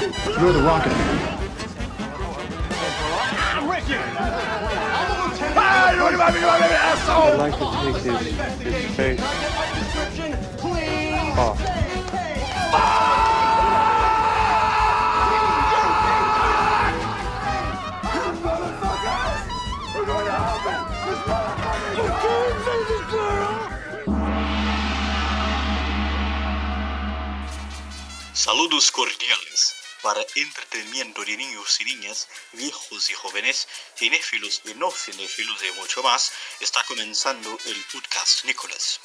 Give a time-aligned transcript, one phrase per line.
[0.00, 1.38] You're the Rocket Man.
[7.10, 8.20] I'd like to take his,
[8.60, 9.20] his face
[11.36, 11.58] off.
[28.32, 29.77] Saludos cordiales
[30.08, 36.02] para entretenimiento de niños y niñas, viejos y jóvenes, cinéfilos y no cinéfilos y mucho
[36.02, 36.32] más.
[36.62, 38.98] Está comenzando el podcast Nicolás.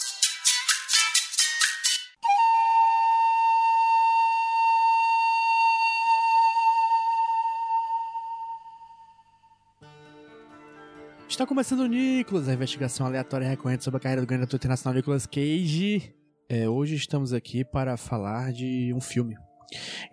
[11.28, 14.56] Está começando o Nicolas, a investigação aleatória e recorrente sobre a carreira do grande ator
[14.56, 16.16] internacional Nicolas Cage.
[16.48, 19.36] É, hoje estamos aqui para falar de um filme.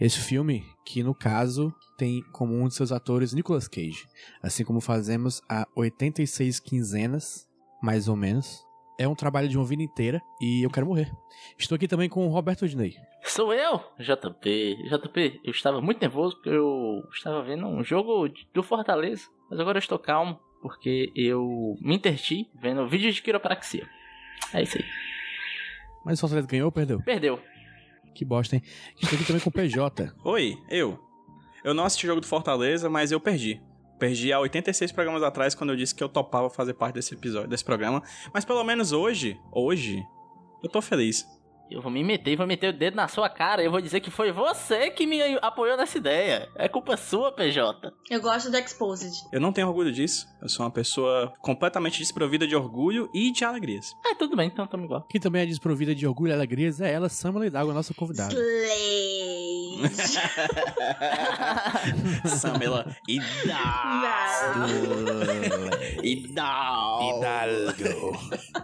[0.00, 4.06] Esse filme, que no caso tem como um de seus atores Nicolas Cage,
[4.42, 7.46] assim como fazemos há 86 quinzenas,
[7.82, 8.64] mais ou menos.
[8.98, 11.10] É um trabalho de uma vida inteira e eu quero morrer.
[11.58, 12.94] Estou aqui também com o Roberto Diney.
[13.22, 14.76] Sou eu, JP.
[14.88, 19.78] JP, eu estava muito nervoso porque eu estava vendo um jogo do Fortaleza, mas agora
[19.78, 23.88] eu estou calmo porque eu me interti vendo vídeo de quiropraxia.
[24.52, 24.84] É isso aí.
[26.04, 27.00] Mas o Fortaleza ganhou ou perdeu?
[27.02, 27.40] Perdeu.
[28.14, 28.62] Que bosta, hein?
[29.00, 30.12] Estou aqui também com o PJ.
[30.24, 30.98] Oi, eu.
[31.62, 33.60] Eu não assisti o jogo do Fortaleza, mas eu perdi.
[33.98, 37.48] Perdi há 86 programas atrás quando eu disse que eu topava fazer parte desse episódio,
[37.48, 38.02] desse programa.
[38.32, 40.02] Mas pelo menos hoje, hoje,
[40.62, 41.26] eu tô feliz.
[41.70, 43.62] Eu vou me meter, vou meter o dedo na sua cara.
[43.62, 46.48] Eu vou dizer que foi você que me apoiou nessa ideia.
[46.56, 47.92] É culpa sua, PJ.
[48.10, 49.12] Eu gosto do Exposed.
[49.32, 50.26] Eu não tenho orgulho disso.
[50.42, 53.94] Eu sou uma pessoa completamente desprovida de orgulho e de alegrias.
[54.04, 55.06] Ah, tudo bem, então tamo igual.
[55.08, 58.34] Quem também é desprovida de orgulho e alegrias é ela, Samela Hidalgo, a nossa convidada.
[62.26, 63.30] Samela Hidalgo.
[66.02, 68.60] Hidalgo.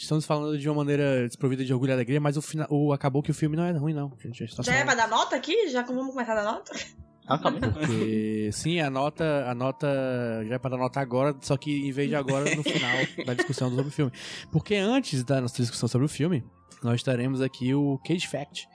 [0.00, 3.22] Estamos falando de uma maneira desprovida de orgulho e alegria, mas o, final, o acabou
[3.22, 4.10] que o filme não é ruim, não.
[4.18, 5.68] Gente está Já é pra dar nota aqui?
[5.68, 6.72] Já vamos começar a dar nota?
[7.26, 7.70] Ah, calma aí.
[7.70, 9.86] Porque, sim, a nota, a nota
[10.48, 12.96] já é para dar nota agora, só que em vez de agora, no final
[13.26, 14.10] da discussão sobre o filme.
[14.50, 16.42] Porque antes da nossa discussão sobre o filme,
[16.82, 18.66] nós teremos aqui o Cage Fact,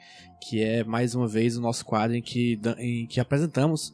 [0.48, 3.92] que é mais uma vez o nosso quadro em que, em que apresentamos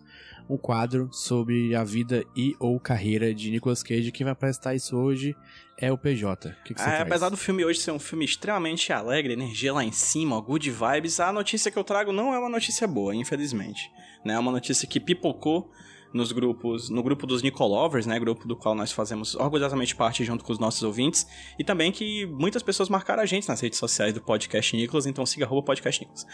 [0.49, 4.11] um quadro sobre a vida e ou carreira de Nicolas Cage.
[4.11, 5.33] Quem vai apresentar isso hoje
[5.81, 6.47] é o PJ.
[6.49, 7.01] O que, que você Ah, traz?
[7.01, 11.19] apesar do filme hoje ser um filme extremamente alegre, energia lá em cima, good vibes,
[11.19, 13.91] a notícia que eu trago não é uma notícia boa, infelizmente.
[14.23, 14.35] Né?
[14.35, 15.69] É uma notícia que pipocou
[16.13, 20.43] nos grupos, no grupo dos Nicolovers, né, grupo do qual nós fazemos orgulhosamente parte junto
[20.43, 21.25] com os nossos ouvintes,
[21.57, 25.25] e também que muitas pessoas marcaram a gente nas redes sociais do podcast Nicolas, então
[25.25, 26.25] siga arroba podcast Nicolas.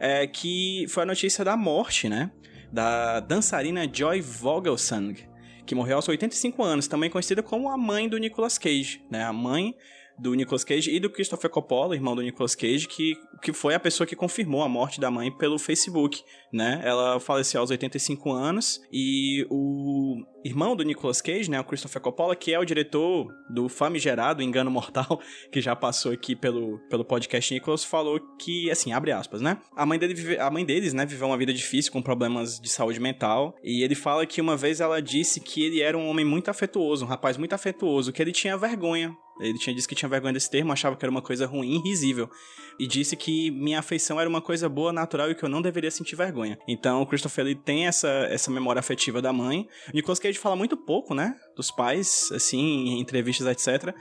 [0.00, 2.30] É, que foi a notícia da morte, né,
[2.72, 5.28] da dançarina Joy Vogelsang,
[5.66, 9.24] que morreu aos 85 anos, também conhecida como a mãe do Nicolas Cage, né?
[9.24, 9.74] A mãe
[10.18, 13.80] do Nicolas Cage e do Christopher Coppola, irmão do Nicolas Cage, que, que foi a
[13.80, 16.22] pessoa que confirmou a morte da mãe pelo Facebook,
[16.52, 16.80] né?
[16.84, 22.36] Ela faleceu aos 85 anos e o irmão do Nicolas Cage, né, o Christopher Coppola,
[22.36, 27.52] que é o diretor do famigerado Engano Mortal, que já passou aqui pelo, pelo podcast
[27.52, 29.58] Nicolas, falou que, assim, abre aspas, né?
[29.76, 32.68] A mãe, dele vive, a mãe deles, né, viveu uma vida difícil com problemas de
[32.68, 36.24] saúde mental e ele fala que uma vez ela disse que ele era um homem
[36.24, 40.08] muito afetuoso, um rapaz muito afetuoso, que ele tinha vergonha ele tinha dito que tinha
[40.08, 42.30] vergonha desse termo, achava que era uma coisa ruim, risível.
[42.78, 45.90] E disse que minha afeição era uma coisa boa, natural e que eu não deveria
[45.90, 46.58] sentir vergonha.
[46.68, 49.68] Então o Christopher ele tem essa, essa memória afetiva da mãe.
[49.88, 51.34] O Nicolas Cage fala muito pouco, né?
[51.56, 53.94] Dos pais, assim, em entrevistas, etc.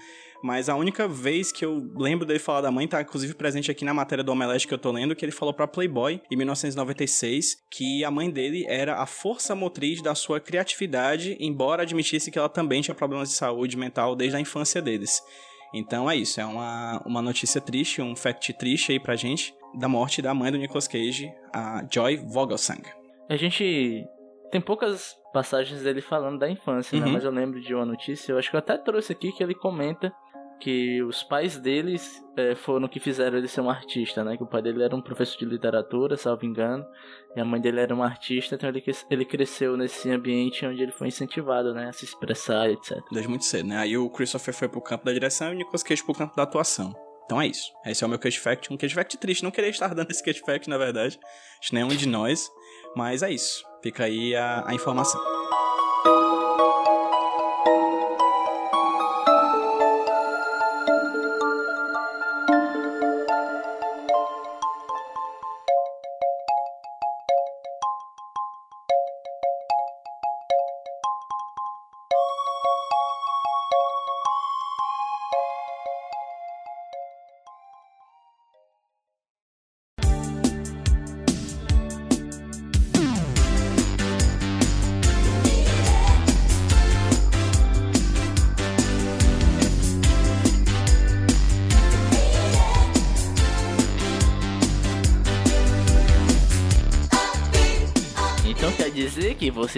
[0.46, 3.84] Mas a única vez que eu lembro dele falar da mãe tá inclusive presente aqui
[3.84, 7.56] na matéria do Omelete que eu tô lendo, que ele falou pra Playboy em 1996
[7.72, 12.48] que a mãe dele era a força motriz da sua criatividade, embora admitisse que ela
[12.48, 15.20] também tinha problemas de saúde mental desde a infância deles.
[15.74, 19.90] Então é isso, é uma, uma notícia triste, um fact triste aí pra gente, da
[19.90, 22.84] morte da mãe do Nicolas Cage, a Joy Vogelsang.
[23.28, 24.06] A gente
[24.52, 27.08] tem poucas passagens dele falando da infância, né?
[27.08, 27.14] Uhum.
[27.14, 29.56] Mas eu lembro de uma notícia, eu acho que eu até trouxe aqui, que ele
[29.56, 30.14] comenta
[30.60, 34.38] que os pais deles eh, foram que fizeram ele ser um artista, né?
[34.38, 36.86] Que o pai dele era um professor de literatura, salvo engano,
[37.36, 40.92] e a mãe dele era uma artista, então ele, ele cresceu nesse ambiente onde ele
[40.92, 41.90] foi incentivado, né?
[41.90, 42.98] A se expressar, etc.
[43.12, 43.78] Desde muito cedo, né?
[43.78, 46.44] Aí o Christopher foi pro campo da direção e o Nicolas Cage pro campo da
[46.44, 46.94] atuação.
[47.26, 47.72] Então é isso.
[47.86, 48.72] Esse é o meu Cage Fact.
[48.72, 49.44] Um Cage Fact triste.
[49.44, 51.20] Não queria estar dando esse Cage Fact, na verdade.
[51.60, 52.50] Acho que nenhum de nós.
[52.96, 53.66] Mas é isso.
[53.82, 55.35] Fica aí a, a informação.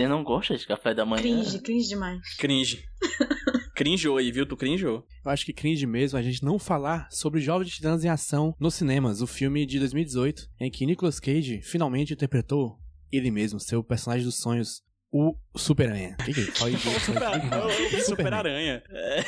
[0.01, 1.21] Você não gosta de café da manhã?
[1.23, 2.35] Cringe, cringe demais.
[2.37, 2.83] Cringe.
[3.75, 4.45] Cringeou aí, viu?
[4.45, 5.05] Tu cringeou.
[5.23, 8.73] Eu acho que cringe mesmo a gente não falar sobre Jovens Titãs em Ação nos
[8.75, 12.79] cinemas, o filme de 2018, em que Nicolas Cage finalmente interpretou
[13.11, 16.15] ele mesmo, seu personagem dos sonhos, o Super-Aranha.
[16.19, 16.41] O que que?
[16.99, 18.83] Super- Super-Aranha.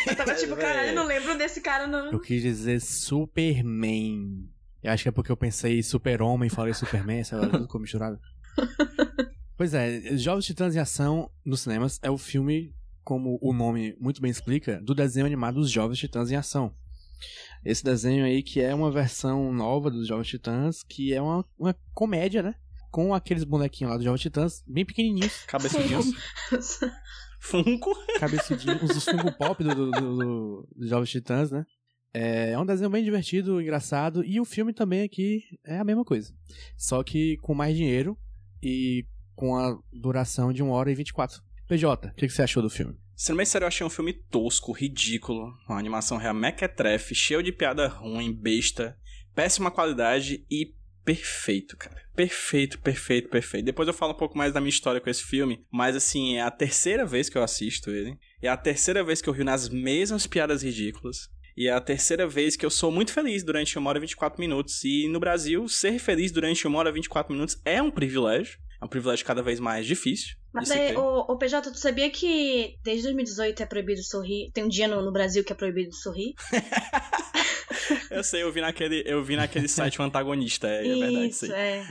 [0.07, 2.11] Eu tava tipo, caralho, eu não lembro desse cara, não.
[2.11, 4.49] Eu quis dizer Superman.
[4.81, 7.79] Eu acho que é porque eu pensei Super-Homem e falei Superman, essa hora tudo ficou
[7.81, 8.19] misturado.
[9.59, 12.73] Pois é, Jovens Titãs em Ação nos cinemas é o filme,
[13.03, 16.73] como o nome muito bem explica, do desenho animado dos Jovens Titãs em Ação.
[17.65, 21.75] Esse desenho aí que é uma versão nova dos Jovens Titãs, que é uma, uma
[21.93, 22.55] comédia, né?
[22.89, 26.05] Com aqueles bonequinhos lá dos Jovens Titãs, bem pequenininhos, Cabeçudinhos.
[27.41, 27.91] Funko.
[28.17, 31.65] cabeçudinhos, dos Funko Pop do, do, do- do- dos Jovens Titãs, né?
[32.13, 36.05] É, é um desenho bem divertido, engraçado, e o filme também aqui é a mesma
[36.05, 36.33] coisa.
[36.77, 38.17] Só que com mais dinheiro
[38.63, 39.05] e
[39.39, 41.41] com a duração de 1 hora e 24.
[41.65, 42.97] PJ, o que, que você achou do filme?
[43.33, 45.53] Bem sério, eu achei um filme tosco, ridículo.
[45.65, 48.97] Uma animação real mequetrefe, cheio de piada ruim, besta,
[49.33, 50.73] péssima qualidade e
[51.05, 52.01] perfeito, cara.
[52.13, 53.63] Perfeito, perfeito, perfeito.
[53.63, 56.41] Depois eu falo um pouco mais da minha história com esse filme, mas assim, é
[56.41, 58.19] a terceira vez que eu assisto ele.
[58.41, 61.29] É a terceira vez que eu rio nas mesmas piadas ridículas.
[61.55, 64.37] E é a terceira vez que eu sou muito feliz durante 1 hora e 24
[64.41, 64.83] minutos.
[64.83, 68.59] E no Brasil, ser feliz durante 1 hora e 24 minutos é um privilégio.
[68.81, 70.37] É um privilégio cada vez mais difícil.
[70.53, 74.51] Mas daí, ô, ô, PJ, tu sabia que desde 2018 é proibido sorrir?
[74.53, 76.33] Tem um dia no, no Brasil que é proibido sorrir?
[78.09, 81.45] Eu sei, eu vi naquele, eu vi naquele site o antagonista, é, é verdade isso
[81.45, 81.51] aí.
[81.51, 81.85] é.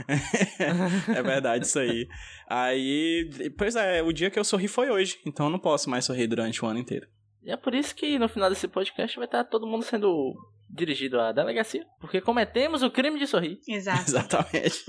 [1.18, 2.08] é verdade isso aí.
[2.48, 6.04] Aí, pois é, o dia que eu sorri foi hoje, então eu não posso mais
[6.04, 7.06] sorrir durante o ano inteiro.
[7.42, 10.34] E é por isso que no final desse podcast vai estar todo mundo sendo
[10.68, 11.86] dirigido à delegacia.
[12.00, 13.58] Porque cometemos o crime de sorrir.
[13.66, 14.10] Exato.
[14.10, 14.84] Exatamente.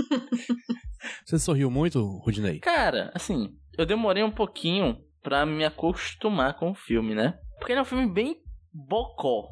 [1.26, 2.60] Você sorriu muito, Rudinei?
[2.60, 7.38] Cara, assim, eu demorei um pouquinho pra me acostumar com o filme, né?
[7.58, 8.38] Porque ele é um filme bem
[8.74, 9.50] bocó.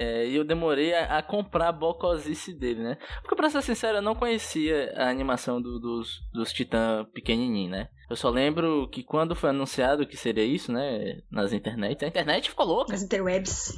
[0.00, 2.96] É, e eu demorei a, a comprar a bocosice dele, né?
[3.20, 7.88] Porque, pra ser sincero, eu não conhecia a animação do- dos, dos Titã pequenininho, né?
[8.08, 11.20] Eu só lembro que quando foi anunciado que seria isso, né?
[11.28, 12.92] Nas internet, a internet ficou louca.
[12.92, 13.72] Nas interwebs.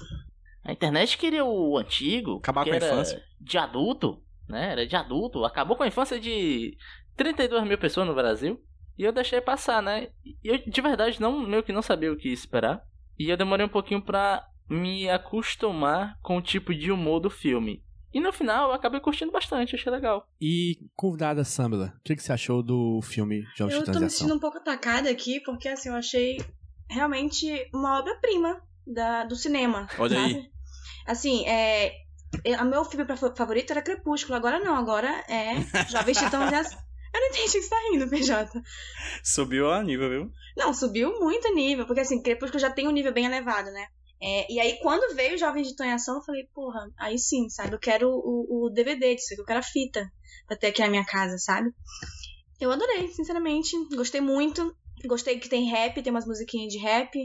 [0.62, 2.36] A internet queria o antigo.
[2.36, 3.22] Acabar com a infância.
[3.40, 4.72] De adulto, né?
[4.72, 5.42] Era de adulto.
[5.46, 6.76] Acabou com a infância de
[7.20, 8.58] 32 mil pessoas no Brasil.
[8.96, 10.08] E eu deixei passar, né?
[10.24, 12.82] E eu, de verdade, não, meio que não sabia o que esperar.
[13.18, 17.84] E eu demorei um pouquinho pra me acostumar com o tipo de humor do filme.
[18.12, 20.26] E no final eu acabei curtindo bastante, achei legal.
[20.40, 24.04] E convidada Samela, o que, que você achou do filme Jovens Eu Titãs tô em
[24.04, 26.38] me sentindo um pouco atacada aqui, porque assim, eu achei
[26.88, 28.62] realmente uma obra-prima
[29.28, 29.86] do cinema.
[29.98, 30.34] Olha sabe?
[30.34, 30.50] aí.
[31.06, 31.92] Assim, é.
[32.60, 33.04] O meu filme
[33.36, 36.89] favorito era Crepúsculo, agora não, agora é Jovens Titãs.
[37.12, 38.62] Eu não entendi o que você tá rindo, PJ.
[39.24, 40.32] Subiu a nível, viu?
[40.56, 43.86] Não, subiu muito o nível, porque assim, Crepúsculo já tem um nível bem elevado, né?
[44.22, 47.74] É, e aí, quando veio Jovens de em Ação, eu falei, porra, aí sim, sabe?
[47.74, 50.12] Eu quero o, o DVD disso aqui, eu quero a fita
[50.46, 51.70] pra ter aqui na minha casa, sabe?
[52.60, 54.76] Eu adorei, sinceramente, gostei muito.
[55.06, 57.18] Gostei que tem rap, tem umas musiquinhas de rap.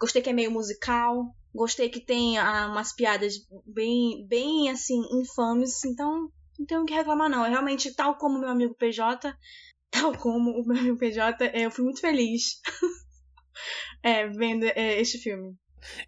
[0.00, 1.32] Gostei que é meio musical.
[1.54, 3.34] Gostei que tem ah, umas piadas
[3.64, 5.84] bem, bem, assim, infames.
[5.84, 7.44] Então, não tenho o que reclamar, não.
[7.44, 9.34] É realmente, tal como meu amigo PJ,
[9.90, 12.60] tal como o meu amigo PJ, é, eu fui muito feliz
[14.02, 15.56] é, vendo é, este filme.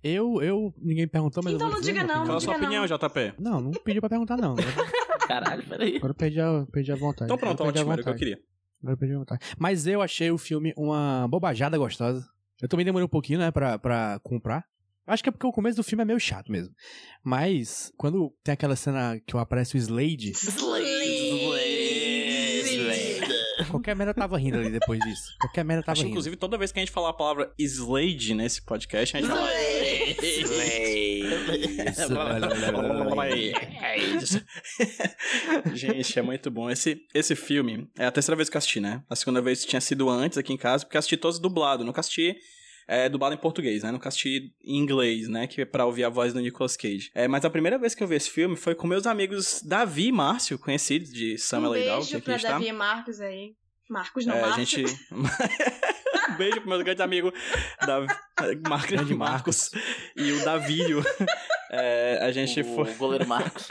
[0.02, 2.40] Eu, eu, ninguém perguntou, mas Então eu não dizer diga minha não, Qual a opinião.
[2.40, 3.42] sua opinião, JP?
[3.42, 4.54] Não, não pedi pra perguntar, não.
[5.26, 5.96] Caralho, peraí.
[5.96, 7.24] Agora eu perdi a, perdi a vontade.
[7.24, 8.38] Então pronto, ótimo, era o que eu queria.
[8.80, 9.44] Agora eu perdi a vontade.
[9.58, 12.24] Mas eu achei o filme uma bobajada gostosa.
[12.62, 14.64] Eu também demorei um pouquinho, né, pra, pra comprar.
[15.06, 16.74] Acho que é porque o começo do filme é meio chato mesmo.
[17.22, 20.32] Mas, quando tem aquela cena que aparece o Slade,
[23.70, 25.34] qualquer merda tava rindo ali depois disso.
[25.40, 26.12] Qualquer merda tava Acho rindo.
[26.12, 29.50] inclusive, toda vez que a gente falar a palavra Slade nesse podcast, a gente fala.
[35.74, 36.70] Gente, é muito bom.
[36.70, 39.02] Esse, esse filme é a terceira vez que eu assisti, né?
[39.08, 41.84] A segunda vez tinha sido antes aqui em casa, porque eu assisti todos dublado.
[41.84, 42.36] Nunca assisti
[42.86, 43.90] é, dublado em português, né?
[43.90, 45.46] Nunca assisti em inglês, né?
[45.46, 47.10] Que é pra ouvir a voz do Nicolas Cage.
[47.14, 50.08] É, mas a primeira vez que eu vi esse filme foi com meus amigos Davi
[50.08, 52.48] e Márcio, conhecidos de Um Samuel Dog, que beijo aqui pra está.
[52.50, 53.52] Davi e Marcos aí.
[53.88, 54.68] Marcos não, É, a Marcos.
[54.70, 54.84] gente.
[55.12, 57.32] um beijo pro meu grande amigo
[57.86, 58.06] Davi...
[58.66, 58.86] Mar...
[58.86, 59.70] Grande Marcos
[60.16, 61.02] e o Davílio.
[61.76, 62.94] É, a gente o foi.
[62.94, 63.68] goleiro Marcos.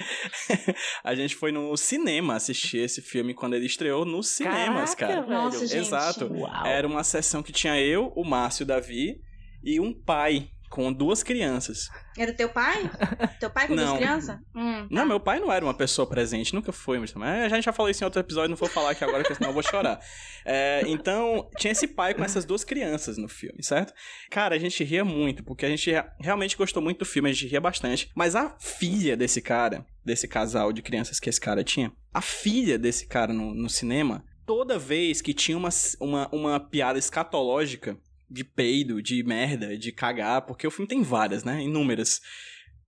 [1.03, 5.43] a gente foi no cinema assistir esse filme quando ele estreou nos cinemas, Caraca, cara.
[5.43, 5.79] Nossa, gente.
[5.79, 6.29] Exato.
[6.65, 9.21] Era uma sessão que tinha eu, o Márcio, o Davi
[9.63, 11.87] e um pai com duas crianças.
[12.17, 12.89] Era teu pai?
[13.39, 13.85] Teu pai com Não.
[13.85, 14.39] duas crianças?
[14.55, 14.87] Hum.
[14.89, 17.71] Não, meu pai não era uma pessoa presente, nunca foi, mas mas a gente já
[17.71, 19.99] falou isso em outro episódio, não vou falar aqui agora, porque senão eu vou chorar.
[20.43, 23.93] É, então, tinha esse pai com essas duas crianças no filme, certo?
[24.31, 27.33] Cara, a gente ria muito, porque a gente rea- realmente gostou muito do filme, a
[27.33, 28.09] gente ria bastante.
[28.15, 32.79] Mas a filha desse cara, desse casal de crianças que esse cara tinha, a filha
[32.79, 37.95] desse cara no, no cinema, toda vez que tinha uma, uma, uma piada escatológica
[38.33, 41.61] de peido, de merda, de cagar, porque o filme tem várias, né?
[41.61, 42.19] Inúmeras.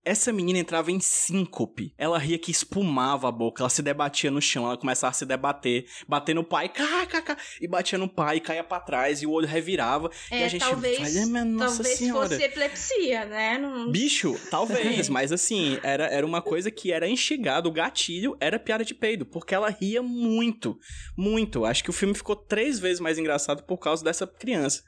[0.04, 1.92] Essa menina entrava em síncope.
[1.98, 5.26] Ela ria que espumava a boca, ela se debatia no chão, ela começava a se
[5.26, 9.26] debater, bater no pai, cá, cá, cá, e batia no pai, caía pra trás, e
[9.26, 10.12] o olho revirava.
[10.32, 12.30] e É, a gente, talvez, "Olha, minha nossa talvez senhora.
[12.30, 13.58] fosse epilepsia, né?
[13.58, 13.92] Não...
[13.92, 18.86] Bicho, talvez, mas assim, era, era uma coisa que era instigado, o gatilho era piada
[18.86, 20.78] de peido, porque ela ria muito,
[21.18, 21.66] muito.
[21.66, 24.84] Acho que o filme ficou três vezes mais engraçado por causa dessa criança.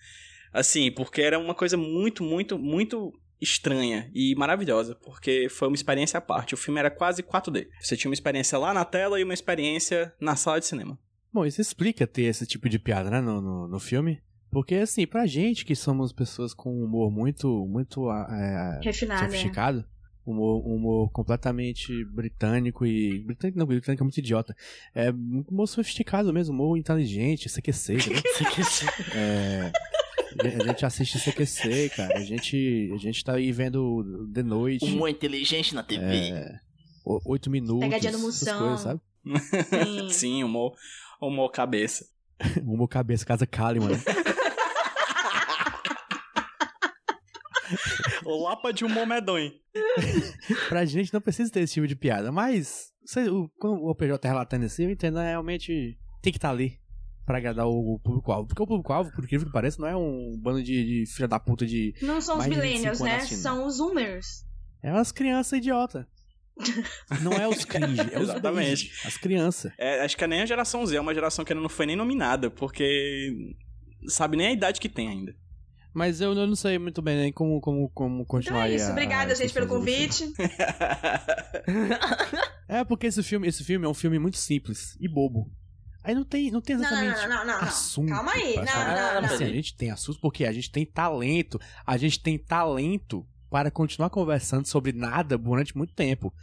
[0.58, 6.18] Assim, porque era uma coisa muito, muito, muito estranha e maravilhosa, porque foi uma experiência
[6.18, 6.56] à parte.
[6.56, 7.68] O filme era quase 4D.
[7.80, 10.98] Você tinha uma experiência lá na tela e uma experiência na sala de cinema.
[11.32, 14.20] Bom, isso explica ter esse tipo de piada, né, no, no, no filme.
[14.50, 19.26] Porque, assim, pra gente que somos pessoas com um humor muito, muito é, Refinada.
[19.26, 19.86] sofisticado,
[20.26, 23.20] humor, humor completamente britânico e...
[23.20, 24.56] Britânico não, britânico é muito idiota.
[24.96, 28.24] É um humor sofisticado mesmo, humor inteligente, CQC, entendeu?
[29.14, 29.72] É,
[30.62, 32.18] a gente assiste CQC, cara.
[32.18, 36.04] A gente, a gente tá aí vendo de noite, Humor inteligente na TV.
[36.04, 36.60] é,
[37.26, 38.60] oito minutos, Pegadinha do essas Moção.
[38.60, 39.02] coisas, sabe?
[39.86, 40.10] Sim.
[40.12, 40.76] Sim, humor,
[41.22, 42.06] humor cabeça.
[42.64, 43.98] Humor cabeça, casa Kalimann, né?
[48.24, 49.52] O Lapa de humor medonho.
[50.70, 54.18] pra gente não precisa ter esse tipo de piada, mas sei, o, quando o OPJ
[54.20, 56.78] tá relatando assim, eu entendo, é, realmente tem que estar ali
[57.28, 58.48] pra agradar o, público-alvo.
[58.48, 61.38] Porque o público-alvo, por incrível que pareça, não é um bando de, de filha da
[61.40, 61.94] puta de.
[62.02, 63.20] Não são os Mais de 25 millennials, né?
[63.38, 64.46] São os zoomers.
[64.82, 66.08] É umas crianças idiota.
[67.22, 68.88] Não é os cringe, é os Exatamente.
[68.88, 69.72] cringe, as crianças.
[69.78, 71.86] É, acho que é nem a geração Z, é uma geração que ainda não foi
[71.86, 73.32] nem nominada, porque
[74.08, 75.36] sabe nem a idade que tem ainda.
[75.94, 78.76] Mas eu, eu não sei muito bem nem como, como, como Então continuar é aí
[78.76, 78.88] isso.
[78.88, 80.32] a- Obrigada, a gente, pelo convite.
[82.68, 85.50] É, porque esse filme, esse filme é um filme muito simples e bobo.
[86.08, 87.68] Aí não tem, não tem Não, não, exatamente não, não, não, não.
[87.68, 88.10] assunto.
[88.10, 88.56] Calma aí.
[88.56, 89.26] Não, não, não.
[89.26, 91.60] Assim, a gente tem assunto porque a gente tem talento.
[91.86, 96.34] A gente tem talento para continuar conversando sobre nada durante muito tempo.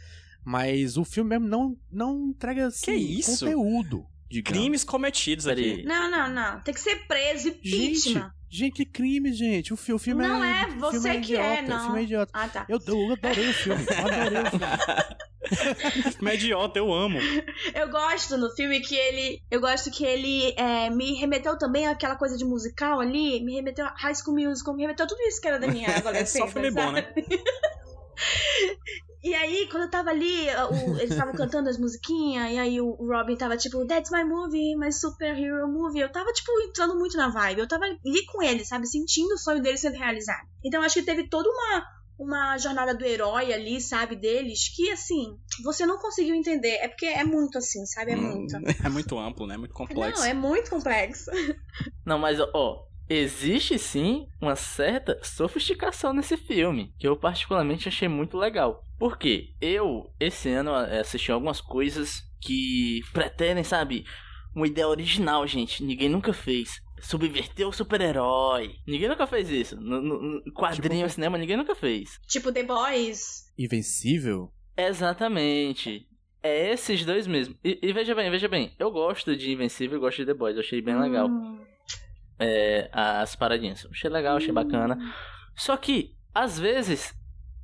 [0.43, 3.39] Mas o filme mesmo não, não entrega assim, Que isso?
[3.43, 4.05] conteúdo.
[4.29, 4.59] digamos.
[4.59, 5.45] Crimes cometidos.
[5.45, 5.83] Peraí.
[5.83, 6.61] Não, não, não.
[6.61, 8.35] Tem que ser preso e Gente, vítima.
[8.47, 9.73] gente, que crime, gente.
[9.73, 10.61] O, fi- o filme Não é.
[10.61, 11.83] é, o filme você que idiota, é, O não.
[11.85, 12.31] filme é idiota.
[12.35, 12.65] Ah, tá.
[12.69, 13.83] Eu, eu adorei o filme.
[13.89, 14.65] Eu adorei o filme.
[16.17, 17.19] Filme é eu amo.
[17.73, 19.41] Eu gosto no filme que ele.
[19.49, 23.43] Eu gosto que ele é, me remeteu também àquela coisa de musical ali.
[23.43, 25.87] Me remeteu a High School Musical, me remeteu a tudo isso que era da minha
[25.97, 26.47] adolescência.
[26.47, 27.03] Só filme bom, né?
[27.03, 27.25] sabe?
[29.23, 32.91] E aí, quando eu tava ali, o- eles estavam cantando as musiquinhas, e aí o
[32.93, 35.99] Robin tava tipo, That's my movie, my superhero movie.
[36.01, 37.61] Eu tava, tipo, entrando muito na vibe.
[37.61, 38.85] Eu tava ali com ele, sabe?
[38.87, 40.47] Sentindo o sonho dele sendo realizado.
[40.63, 41.83] Então acho que teve toda uma,
[42.17, 44.15] uma jornada do herói ali, sabe?
[44.15, 46.77] Deles, que assim, você não conseguiu entender.
[46.81, 48.11] É porque é muito assim, sabe?
[48.11, 48.55] É muito.
[48.85, 49.57] É muito amplo, né?
[49.57, 50.21] Muito complexo.
[50.21, 51.31] Não, é muito complexo.
[52.05, 58.37] Não, mas ó, existe sim uma certa sofisticação nesse filme, que eu particularmente achei muito
[58.37, 58.83] legal.
[58.97, 64.05] Porque eu, esse ano, assisti algumas coisas que pretendem, sabe,
[64.55, 65.83] uma ideia original, gente.
[65.83, 66.81] Ninguém nunca fez.
[67.01, 68.75] Subverter o super-herói.
[68.87, 69.75] Ninguém nunca fez isso.
[69.79, 72.19] No, no- no quadrinho, Tipo- cinema, ninguém nunca fez.
[72.27, 73.51] tipo The Boys.
[73.57, 74.51] Invencível?
[74.77, 76.07] Exatamente.
[76.41, 77.55] É esses dois mesmo.
[77.63, 78.73] E, e veja bem, veja bem.
[78.77, 80.55] Eu gosto de Invencível e gosto de The Boys.
[80.55, 81.27] Eu achei bem legal.
[81.27, 81.59] Hum.
[82.39, 83.83] é, as paradinhas.
[83.83, 84.97] Eu Achei legal, achei bacana.
[85.55, 87.13] Só que, às vezes,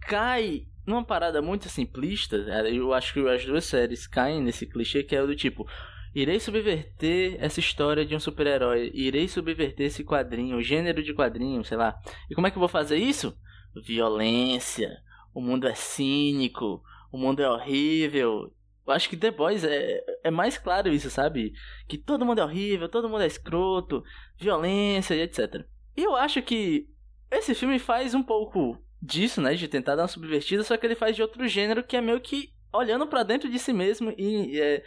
[0.02, 2.38] cai numa parada muito simplista.
[2.38, 5.68] é, Eu acho que as duas séries caem nesse clichê que é o do tipo.
[6.13, 8.91] Irei subverter essa história de um super-herói.
[8.94, 11.98] Irei subverter esse quadrinho, o gênero de quadrinho, sei lá.
[12.30, 13.38] E como é que eu vou fazer isso?
[13.86, 14.98] Violência.
[15.34, 16.84] O mundo é cínico.
[17.12, 18.53] O mundo é horrível.
[18.86, 21.53] Eu acho que The Boys é, é mais claro isso, sabe?
[21.88, 24.03] Que todo mundo é horrível, todo mundo é escroto,
[24.38, 25.65] violência e etc.
[25.96, 26.89] E eu acho que
[27.30, 29.53] esse filme faz um pouco disso, né?
[29.53, 32.20] De tentar dar uma subvertida, só que ele faz de outro gênero que é meio
[32.20, 34.84] que olhando pra dentro de si mesmo e é,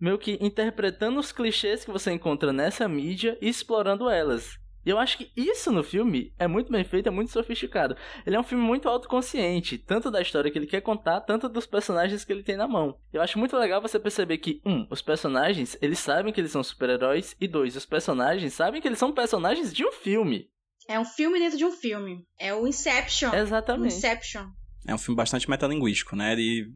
[0.00, 4.58] meio que interpretando os clichês que você encontra nessa mídia e explorando elas.
[4.86, 7.94] E eu acho que isso no filme é muito bem feito, é muito sofisticado.
[8.24, 11.66] Ele é um filme muito autoconsciente, tanto da história que ele quer contar, tanto dos
[11.66, 12.98] personagens que ele tem na mão.
[13.12, 16.64] Eu acho muito legal você perceber que, um, os personagens, eles sabem que eles são
[16.64, 20.48] super-heróis, e dois, os personagens sabem que eles são personagens de um filme.
[20.88, 22.24] É um filme dentro de um filme.
[22.38, 23.34] É o Inception.
[23.34, 23.94] Exatamente.
[23.94, 24.46] Inception.
[24.86, 26.32] É um filme bastante metalinguístico, né?
[26.32, 26.72] Ele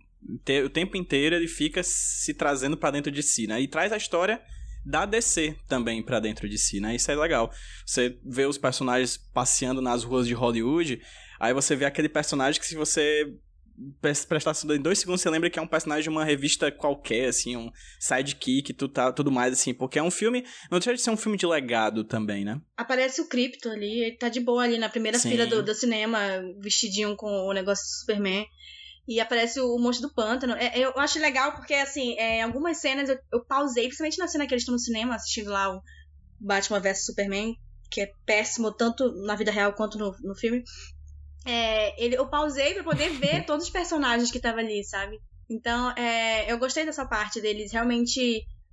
[0.64, 3.60] o tempo inteiro ele fica se trazendo pra dentro de si, né?
[3.60, 4.40] E traz a história
[4.84, 6.94] da DC também pra dentro de si, né?
[6.94, 7.52] Isso é legal.
[7.86, 11.00] Você vê os personagens passeando nas ruas de Hollywood,
[11.40, 13.32] aí você vê aquele personagem que se você
[14.00, 16.70] pres- prestar atenção em dois segundos, você lembra que é um personagem de uma revista
[16.70, 20.94] qualquer, assim, um sidekick, tu tá, tudo mais, assim, porque é um filme, não deixa
[20.94, 22.60] de ser um filme de legado também, né?
[22.76, 25.30] Aparece o Krypto ali, ele tá de boa ali na primeira Sim.
[25.30, 26.18] fila do, do cinema,
[26.60, 28.46] vestidinho com o negócio do Superman.
[29.06, 30.54] E aparece o monstro do pântano.
[30.54, 34.28] É, eu acho legal porque, assim, é, em algumas cenas eu, eu pausei, principalmente na
[34.28, 35.82] cena que eles estão no cinema, assistindo lá o
[36.40, 37.56] Batman vs Superman,
[37.90, 40.62] que é péssimo tanto na vida real quanto no, no filme.
[41.44, 45.20] É, ele, eu pausei pra poder ver todos os personagens que estavam ali, sabe?
[45.50, 48.20] Então, é, eu gostei dessa parte deles realmente.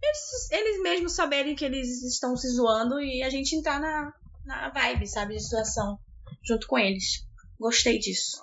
[0.02, 4.14] Eles, eles mesmos saberem que eles estão se zoando e a gente entrar na,
[4.46, 5.36] na vibe, sabe?
[5.36, 6.00] De situação
[6.44, 7.26] junto com eles.
[7.60, 8.42] Gostei disso.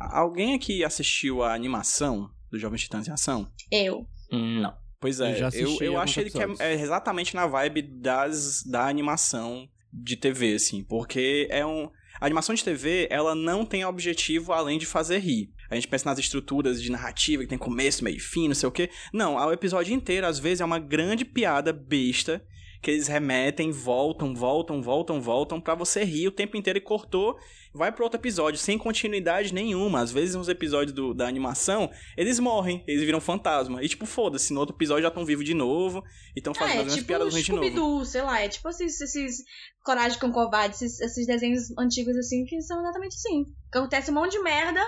[0.00, 3.50] Alguém aqui assistiu a animação do Jovens Titãs em Ação?
[3.70, 4.06] Eu.
[4.32, 4.74] Não.
[5.00, 7.46] Pois Eu é, já eu, assisti eu, alguns acho ele que é, é exatamente na
[7.46, 11.90] vibe das, da animação de TV, assim, porque é um.
[12.20, 15.50] A animação de TV, ela não tem objetivo além de fazer rir.
[15.70, 18.68] A gente pensa nas estruturas de narrativa, que tem começo, meio e fim, não sei
[18.68, 18.90] o quê.
[19.12, 22.44] Não, o episódio inteiro, às vezes, é uma grande piada besta
[22.82, 27.36] que eles remetem, voltam, voltam, voltam, voltam, pra você rir o tempo inteiro e cortou,
[27.74, 30.00] vai pro outro episódio, sem continuidade nenhuma.
[30.00, 33.82] Às vezes, nos episódios do- da animação, eles morrem, eles viram fantasma.
[33.84, 36.02] E tipo, foda-se, no outro episódio já estão vivos de novo,
[36.34, 38.04] e estão fazendo é, as tipo piadas de novo.
[38.06, 38.40] Sei lá.
[38.40, 39.44] É tipo esses, esses
[39.84, 43.44] Coragem com Covarde, esses, esses desenhos antigos assim, que são exatamente assim.
[43.72, 44.80] Acontece um monte de merda,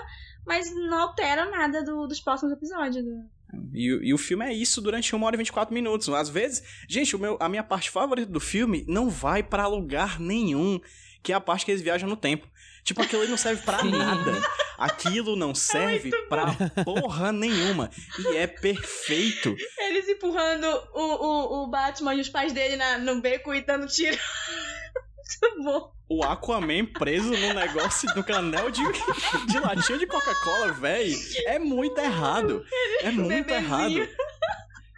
[0.47, 3.05] mas não altera nada do- dos próximos episódios.
[3.05, 3.23] né?
[3.73, 6.09] E, o- e o filme é isso durante 1 hora e 24 minutos.
[6.09, 10.19] Às vezes, gente, o meu, a minha parte favorita do filme não vai pra lugar
[10.19, 10.79] nenhum,
[11.21, 12.47] que é a parte que eles viajam no tempo.
[12.83, 14.41] Tipo, aquilo ali não serve pra nada.
[14.77, 16.47] Aquilo não serve pra
[16.83, 17.89] porra nenhuma.
[18.19, 19.55] E é perfeito.
[19.79, 23.87] Eles empurrando o, o, o Batman e os pais dele na, no beco e dando
[23.87, 24.17] tiro.
[25.41, 25.93] Muito bom.
[26.09, 28.81] O Aquaman preso no negócio, no canal de,
[29.47, 31.13] de latinha de Coca-Cola, véi.
[31.45, 32.63] É muito errado.
[33.01, 34.03] É muito Bebezinho.
[34.03, 34.09] errado.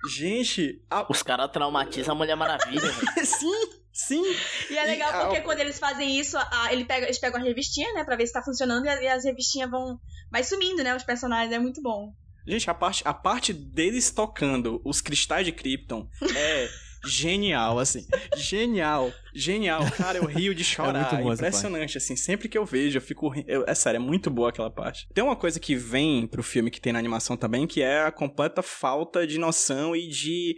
[0.08, 3.26] Gente, a- Os caras traumatizam a Mulher Maravilha, velho.
[3.26, 4.24] sim, sim.
[4.70, 7.40] E é legal E, porque o- quando eles fazem isso, a- ele pega, eles pegam
[7.40, 10.00] as revistinhas, né, pra ver se tá funcionando e, a- e as revistinhas vão.
[10.32, 10.96] Vai sumindo, né?
[10.96, 12.14] Os personagens, é muito bom.
[12.48, 16.70] Gente, a parte, a parte deles tocando os cristais de Krypton é
[17.06, 18.06] genial, assim.
[18.38, 19.82] Genial, genial.
[19.92, 20.94] Cara, eu rio de chorar.
[21.12, 22.16] muito boa essa impressionante, assim.
[22.16, 23.34] Sempre que eu vejo, eu fico.
[23.48, 25.08] eu- é sério, é muito boa aquela parte.
[25.14, 28.12] Tem uma coisa que vem pro filme que tem na animação também, que é a
[28.12, 30.58] completa falta de noção e de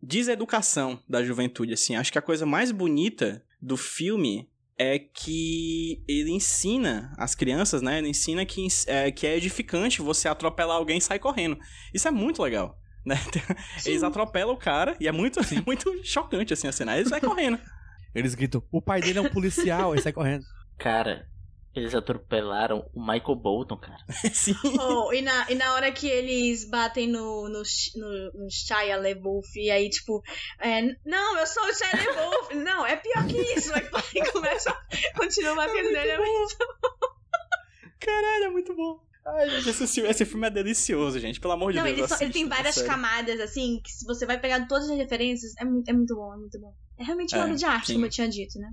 [0.00, 1.94] deseducação da juventude, assim.
[1.96, 7.98] Acho que a coisa mais bonita do filme é que ele ensina as crianças, né?
[7.98, 11.56] Ele ensina que é, que é edificante você atropelar alguém e sair correndo.
[11.94, 12.76] Isso é muito legal.
[13.04, 13.16] Né?
[13.84, 16.92] Eles atropelam o cara e é muito, é muito chocante assim a cena.
[16.92, 17.58] Aí Ele sai correndo.
[18.14, 20.44] Eles gritam, o pai dele é um policial, aí sai correndo.
[20.78, 21.26] Cara,
[21.74, 24.04] eles atropelaram o Michael Bolton, cara.
[24.32, 24.54] Sim.
[24.78, 27.62] Oh, e, na, e na hora que eles batem no, no,
[27.96, 30.22] no, no Shia LaBeouf, e aí, tipo,
[30.60, 32.54] é, não, eu sou o Shia LaBeouf.
[32.56, 33.72] não, é pior que isso.
[33.74, 34.76] Aí pai, começa,
[35.16, 36.10] continua batendo nele.
[36.10, 36.56] é muito-
[37.98, 39.00] Caralho, é muito bom.
[39.24, 41.38] Ai, gente, esse, filme- esse filme é delicioso, gente.
[41.40, 41.98] Pelo amor de Não, Deus.
[41.98, 42.90] ele, só- ele assistam, tem várias sério.
[42.90, 46.36] camadas, assim, que se você vai pegar todas as referências, é, é muito bom, é
[46.36, 46.74] muito bom.
[46.98, 47.92] É realmente uma É, obra de arte, sim.
[47.94, 48.68] como eu tinha dito, né?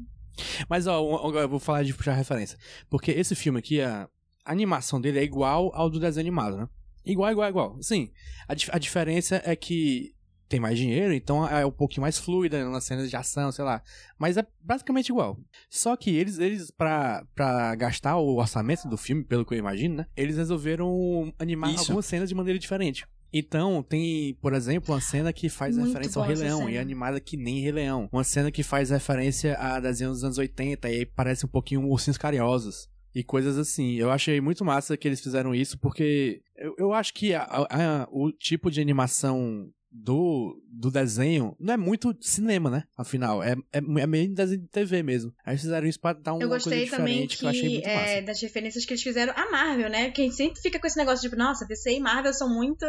[0.70, 1.00] Mas, ó,
[1.40, 2.58] eu vou falar de puxar referência.
[2.90, 4.10] Porque esse filme aqui, a
[4.46, 6.68] a animação dele é igual ao do desenho animado, né?
[7.06, 7.78] Igual, igual, igual.
[7.84, 8.10] Sim,
[8.48, 10.16] a, dif- a diferença é que
[10.50, 13.82] tem mais dinheiro, então é um pouquinho mais fluida nas cenas de ação, sei lá.
[14.18, 15.40] Mas é basicamente igual.
[15.70, 19.98] Só que eles, eles pra, pra gastar o orçamento do filme, pelo que eu imagino,
[19.98, 20.08] né?
[20.18, 21.82] Eles resolveram animar Isso.
[21.84, 23.06] algumas cenas de maneira diferente.
[23.32, 26.70] Então, tem, por exemplo, uma cena que faz Muito referência ao Rei Leão e é
[26.72, 26.82] cena.
[26.82, 28.10] animada que nem Rei Leão.
[28.12, 31.88] Uma cena que faz referência a desenhos dos anos 80 e aí parece um pouquinho
[31.88, 32.90] Ursinhos Carinhosos.
[33.14, 33.94] E coisas assim.
[33.96, 37.68] Eu achei muito massa que eles fizeram isso, porque eu, eu acho que a- a-
[38.04, 42.84] a- o tipo de animação do, do desenho não é muito cinema, né?
[42.96, 45.34] Afinal, é, é, é meio desenho de TV mesmo.
[45.44, 47.70] Aí eles fizeram isso pra dar uma Eu coisa diferente também que, que, eu achei
[47.70, 48.10] muito massa.
[48.12, 50.12] é, das referências que eles fizeram a Marvel, né?
[50.12, 52.50] Que a gente sempre fica com esse negócio de, tipo, nossa, DC e Marvel são
[52.54, 52.86] muito.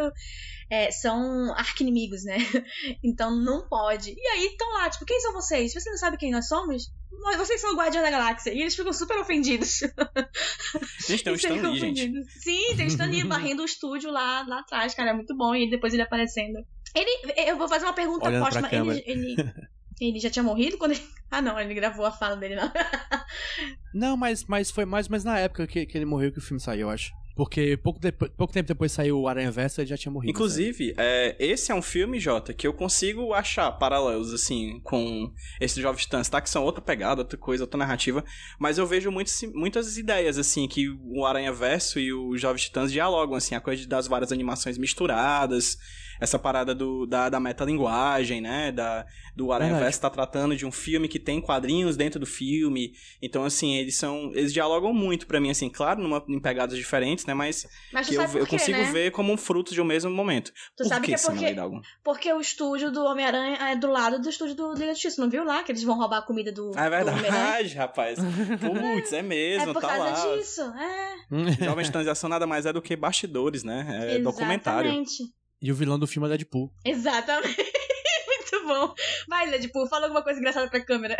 [0.71, 2.37] É, são arquinimigos, né?
[3.03, 4.15] Então não pode.
[4.17, 5.73] E aí estão lá, tipo, quem são vocês?
[5.73, 6.91] Você não sabe quem nós somos?
[7.37, 8.53] Vocês são o Guardião da Galáxia.
[8.53, 9.81] E eles ficam super ofendidos.
[10.73, 12.23] Um Eles Stan ficam Lee, gente.
[12.39, 15.11] Sim, tem o Stan Lee varrendo o estúdio lá, lá atrás, cara.
[15.11, 15.53] É muito bom.
[15.53, 16.65] E depois ele aparecendo.
[16.95, 18.69] Ele, eu vou fazer uma pergunta Olhando póstuma.
[18.71, 19.35] Ele, ele,
[19.99, 21.01] Ele já tinha morrido quando ele...
[21.29, 22.71] Ah, não, ele gravou a fala dele, não.
[23.93, 26.59] Não, mas, mas foi mais menos na época que, que ele morreu que o filme
[26.59, 27.11] saiu, eu acho.
[27.35, 30.31] Porque pouco, depo- pouco tempo depois saiu o Aranha Verso e já tinha morrido.
[30.31, 35.81] Inclusive, é, esse é um filme, Jota, que eu consigo achar paralelos, assim, com esse
[35.81, 36.41] Jovem Titãs, tá?
[36.41, 38.23] Que são outra pegada, outra coisa, outra narrativa.
[38.59, 42.91] Mas eu vejo muito, muitas ideias, assim, que o Aranha Verso e o Jovem Titãs
[42.91, 45.77] dialogam, assim, a coisa das várias animações misturadas,
[46.21, 48.71] essa parada do, da, da metalinguagem, né?
[48.71, 49.05] Da,
[49.35, 49.85] do Aranha Verdade.
[49.85, 52.91] Verso tá tratando de um filme que tem quadrinhos dentro do filme.
[53.21, 54.31] Então, assim, eles são.
[54.35, 57.33] Eles dialogam muito pra mim, assim, claro, numa, em pegadas diferentes, né?
[57.33, 58.91] Mas Mas que eu, eu quê, consigo né?
[58.91, 60.51] ver como um fruto de um mesmo momento.
[60.77, 61.55] Tu Por sabe que é porque,
[62.03, 65.19] porque o estúdio do Homem-Aranha é do lado do estúdio do Liga Justiça.
[65.21, 67.21] Não viu lá que eles vão roubar a comida do, Ah, é do Homem-Aranha?
[67.21, 68.19] verdade, rapaz.
[68.61, 70.37] Putz, é mesmo, É por tá causa lá.
[70.37, 71.65] disso, é.
[71.65, 74.15] Jovem de Transição nada mais é do que bastidores, né?
[74.15, 74.89] É documentário.
[74.89, 75.40] Exatamente.
[75.61, 76.73] E o vilão do filme é Deadpool.
[76.83, 77.55] Exatamente.
[78.27, 78.93] muito bom.
[79.27, 81.15] Vai, Deadpool, fala alguma coisa engraçada pra câmera.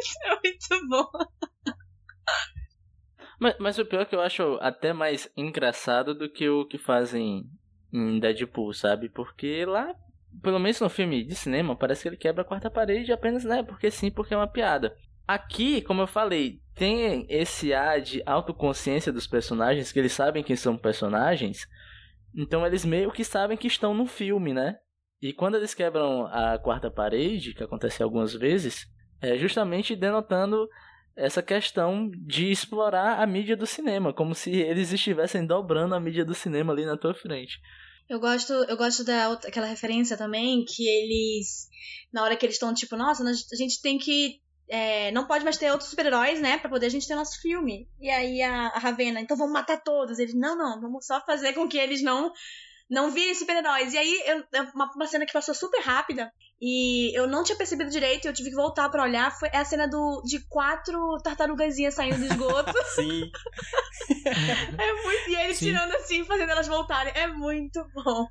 [0.00, 1.10] Isso é muito bom.
[3.38, 6.78] Mas, mas o pior é que eu acho até mais engraçado do que o que
[6.78, 7.50] fazem
[7.92, 9.08] em Deadpool, sabe?
[9.08, 9.94] Porque lá,
[10.42, 13.62] pelo menos no filme de cinema, parece que ele quebra a quarta parede apenas, né?
[13.62, 14.94] Porque sim, porque é uma piada.
[15.26, 20.56] Aqui, como eu falei, tem esse ar de autoconsciência dos personagens, que eles sabem que
[20.56, 21.66] são personagens,
[22.34, 24.76] então eles meio que sabem que estão no filme, né?
[25.20, 28.86] E quando eles quebram a quarta parede, que acontece algumas vezes,
[29.20, 30.66] é justamente denotando
[31.14, 36.24] essa questão de explorar a mídia do cinema, como se eles estivessem dobrando a mídia
[36.24, 37.58] do cinema ali na tua frente.
[38.08, 41.68] Eu gosto, eu gosto da outra- aquela referência também que eles
[42.12, 44.40] na hora que eles estão tipo, nossa, a gente tem que
[44.70, 47.88] é, não pode mais ter outros super-heróis, né, Pra poder a gente ter nosso filme.
[48.00, 50.18] E aí a, a Ravena, então vamos matar todos.
[50.18, 52.32] Eles, não, não, vamos só fazer com que eles não
[52.88, 53.94] não virem super-heróis.
[53.94, 57.88] E aí eu- uma, uma cena que passou super rápida e eu não tinha percebido
[57.88, 61.94] direito, eu tive que voltar pra olhar, foi é a cena do de quatro tartarugazinhas
[61.94, 62.72] saindo do esgoto.
[62.96, 63.30] Sim.
[64.26, 65.66] é muito, e ele Sim.
[65.66, 67.12] tirando assim, fazendo elas voltarem.
[67.14, 68.26] É muito bom.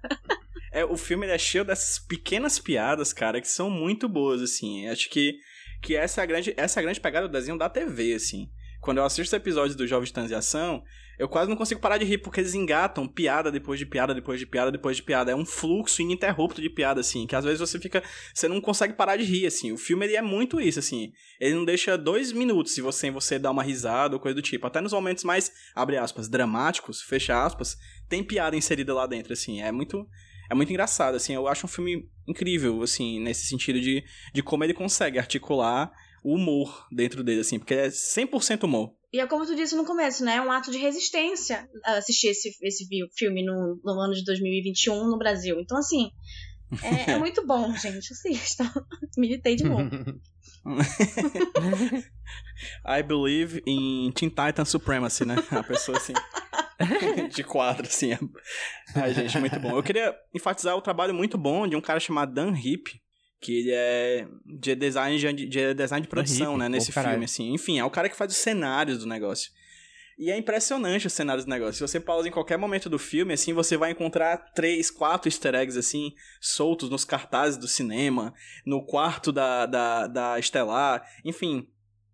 [0.72, 4.88] É, o filme é cheio dessas pequenas piadas, cara, que são muito boas, assim.
[4.88, 5.40] Acho que,
[5.82, 8.50] que essa, é a grande, essa é a grande pegada do desenho da TV, assim.
[8.80, 10.84] Quando eu assisto episódios do Jovens de Transição,
[11.18, 14.40] eu quase não consigo parar de rir, porque eles engatam piada depois de piada, depois
[14.40, 15.32] de piada, depois de piada.
[15.34, 18.02] É um fluxo ininterrupto de piada, assim, que às vezes você fica.
[18.34, 19.74] Você não consegue parar de rir, assim.
[19.74, 21.12] O filme ele é muito isso, assim.
[21.42, 24.66] Ele não deixa dois minutos se você, você dar uma risada ou coisa do tipo.
[24.66, 29.62] Até nos momentos mais, abre aspas, dramáticos, fecha aspas, tem piada inserida lá dentro, assim.
[29.62, 30.08] É muito.
[30.50, 31.34] É muito engraçado, assim.
[31.34, 35.92] Eu acho um filme incrível, assim, nesse sentido de, de como ele consegue articular
[36.24, 38.94] o humor dentro dele, assim, porque é 100% humor.
[39.12, 40.36] E é como tu disse no começo, né?
[40.36, 45.18] É um ato de resistência assistir esse, esse filme no, no ano de 2021 no
[45.18, 45.60] Brasil.
[45.60, 46.12] Então, assim,
[46.84, 48.14] é, é muito bom, gente.
[48.14, 48.72] Assistam.
[49.18, 49.90] Militei de novo.
[52.86, 55.36] I believe in Teen Titan Supremacy, né?
[55.52, 56.14] A pessoa assim.
[57.34, 58.18] de quadro, assim.
[58.96, 59.72] Ai, gente, muito bom.
[59.72, 63.02] Eu queria enfatizar o trabalho muito bom de um cara chamado Dan Hip,
[63.42, 67.14] que ele é de design de, de design de produção, Hip, né, nesse caralho.
[67.14, 67.54] filme, assim.
[67.54, 69.52] Enfim, é o cara que faz os cenários do negócio.
[70.20, 71.76] E é impressionante os cenários do negócio.
[71.76, 75.56] Se você pausa em qualquer momento do filme, assim, você vai encontrar três, quatro easter
[75.56, 78.34] eggs, assim, soltos nos cartazes do cinema,
[78.66, 81.08] no quarto da, da, da Estelar.
[81.24, 81.66] Enfim,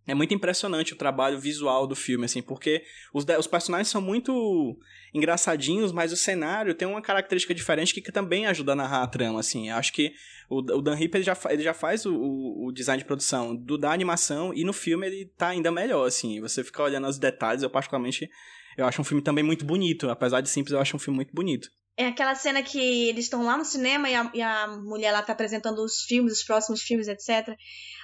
[0.07, 4.77] é muito impressionante o trabalho visual do filme, assim, porque os, os personagens são muito
[5.13, 9.07] engraçadinhos, mas o cenário tem uma característica diferente que, que também ajuda a narrar a
[9.07, 9.69] trama, assim.
[9.69, 10.13] Eu acho que
[10.49, 13.55] o, o Dan Hip, ele já, ele já faz o, o, o design de produção
[13.55, 16.39] do, da animação e no filme ele tá ainda melhor, assim.
[16.41, 18.29] Você fica olhando os detalhes, eu particularmente,
[18.77, 20.09] eu acho um filme também muito bonito.
[20.09, 21.69] Apesar de simples, eu acho um filme muito bonito.
[21.97, 25.21] É aquela cena que eles estão lá no cinema e a, e a mulher lá
[25.21, 27.55] tá apresentando os filmes, os próximos filmes, etc.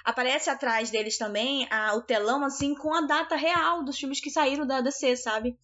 [0.04, 4.30] Aparece atrás deles também a- o telão, assim, com a data real dos filmes que
[4.30, 5.56] saíram da DC, sabe?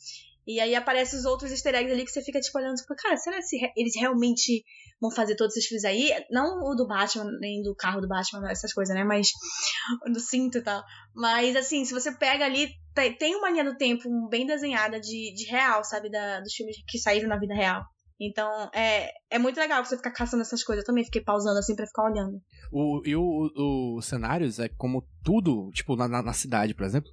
[0.46, 3.16] E aí aparece os outros easter eggs ali que você fica, tipo, olhando, tipo, cara,
[3.16, 4.62] será que eles realmente
[5.00, 6.10] vão fazer todos esses filmes aí?
[6.30, 9.04] Não o do Batman, nem do carro do Batman, essas coisas, né?
[9.04, 9.28] Mas
[10.12, 10.82] do cinto e tal.
[11.14, 15.34] Mas, assim, se você pega ali, te- tem uma linha do tempo bem desenhada de,
[15.34, 16.10] de real, sabe?
[16.10, 17.82] Da, dos filmes que saíram na vida real.
[18.20, 20.82] Então, é, é muito legal você ficar caçando essas coisas.
[20.82, 22.40] Eu também fiquei pausando assim pra ficar olhando.
[22.72, 27.10] O, e os cenários é como tudo, tipo, na, na, cidade, por exemplo.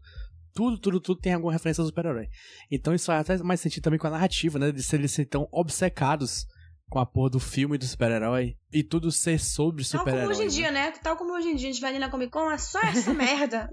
[0.51, 2.27] Tudo, tudo, tudo tem alguma referência ao super-herói.
[2.71, 4.71] Então isso faz até mais sentido também com a narrativa, né?
[4.71, 6.47] De ser eles serem tão obcecados
[6.89, 8.55] com a porra do filme do super-herói.
[8.71, 10.31] E tudo ser sobre Tal como super-herói.
[10.35, 10.51] hoje em né?
[10.51, 10.91] dia, né?
[10.91, 13.13] Tal como hoje em dia a gente vai ali na Comic Con, é só essa
[13.13, 13.69] merda.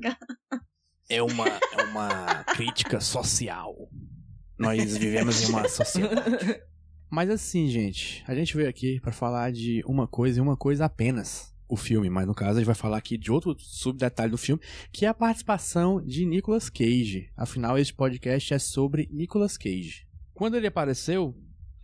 [1.09, 3.75] É uma, é uma crítica social.
[4.59, 6.61] Nós vivemos em uma sociedade.
[7.11, 10.87] Mas assim, gente, a gente veio aqui pra falar de uma coisa e uma coisa
[10.87, 11.53] apenas.
[11.69, 14.63] o filme, mas no caso a gente vai falar aqui de outro subdetalhe do filme,
[14.93, 17.31] que é a participação de Nicolas Cage.
[17.37, 20.07] Afinal, este podcast é sobre Nicolas Cage.
[20.33, 21.35] Quando ele apareceu,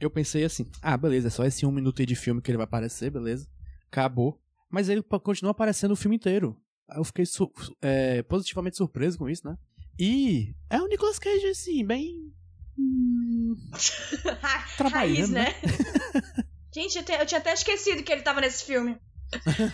[0.00, 2.56] eu pensei assim: ah, beleza, é só esse um minuto aí de filme que ele
[2.58, 3.48] vai aparecer, beleza?
[3.90, 4.40] Acabou.
[4.70, 6.56] Mas ele continua aparecendo o filme inteiro.
[6.88, 9.56] Aí Eu fiquei su- é, positivamente surpreso com isso, né?
[9.98, 12.32] E é o Nicolas Cage, assim, bem.
[12.78, 13.56] hum,
[14.76, 15.54] Trabalhando, Raiz, né?
[16.72, 18.96] Gente, eu, te- eu tinha até esquecido que ele tava nesse filme.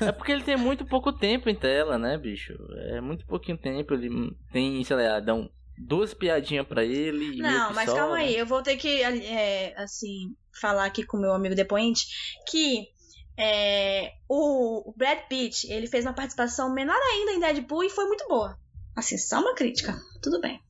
[0.00, 2.52] É porque ele tem muito pouco tempo em tela, né, bicho?
[2.88, 3.94] É muito pouquinho tempo.
[3.94, 7.24] Ele tem, sei lá, dão duas piadinhas pra ele.
[7.24, 8.22] e meio Não, mas só, calma né?
[8.22, 12.06] aí, eu vou ter que, é, assim, falar aqui com o meu amigo depoente
[12.48, 12.88] que
[13.36, 18.06] é, o o Brad Pitt, ele fez uma participação menor ainda em Deadpool e foi
[18.06, 18.58] muito boa.
[18.94, 19.98] Assim, só uma crítica.
[20.22, 20.60] Tudo bem.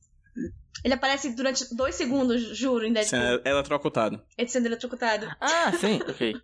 [0.83, 3.19] Ele aparece durante dois segundos, juro, em Deadpool.
[3.19, 4.21] Sendo eletrocutado.
[4.37, 5.27] Ele sendo eletrocutado.
[5.39, 6.35] Ah, sim, ok.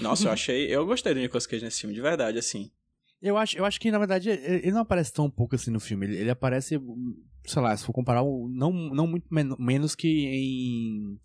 [0.00, 0.66] Nossa, eu achei.
[0.74, 2.70] Eu gostei do Nicolas Cage nesse filme, de verdade, assim.
[3.24, 6.06] Eu acho, eu acho que, na verdade, ele não aparece tão pouco assim no filme.
[6.06, 6.78] Ele, ele aparece,
[7.46, 11.18] sei lá, se for comparar, o- não, não muito men- menos que em,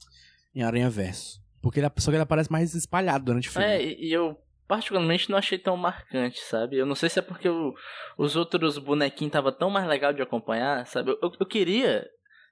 [0.55, 1.41] em Aranha Verso.
[1.61, 3.67] Porque ele, só que ele aparece mais espalhado durante o filme.
[3.67, 6.77] É, e eu particularmente não achei tão marcante, sabe?
[6.77, 7.73] Eu não sei se é porque o-
[8.17, 11.11] os outros bonequinhos tava tão mais legal de acompanhar, sabe?
[11.11, 12.07] Eu, eu- queria,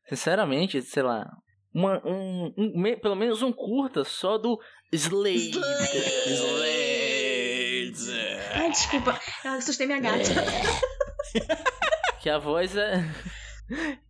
[0.10, 1.26] sinceramente, sei lá,
[1.74, 4.60] uma, um, um- me- pelo menos um curta só do
[4.92, 5.52] Slade.
[5.52, 6.87] Slade.
[8.54, 9.20] Ai, desculpa.
[9.44, 10.24] Eu assustei minha gata.
[12.22, 13.04] Que a voz é.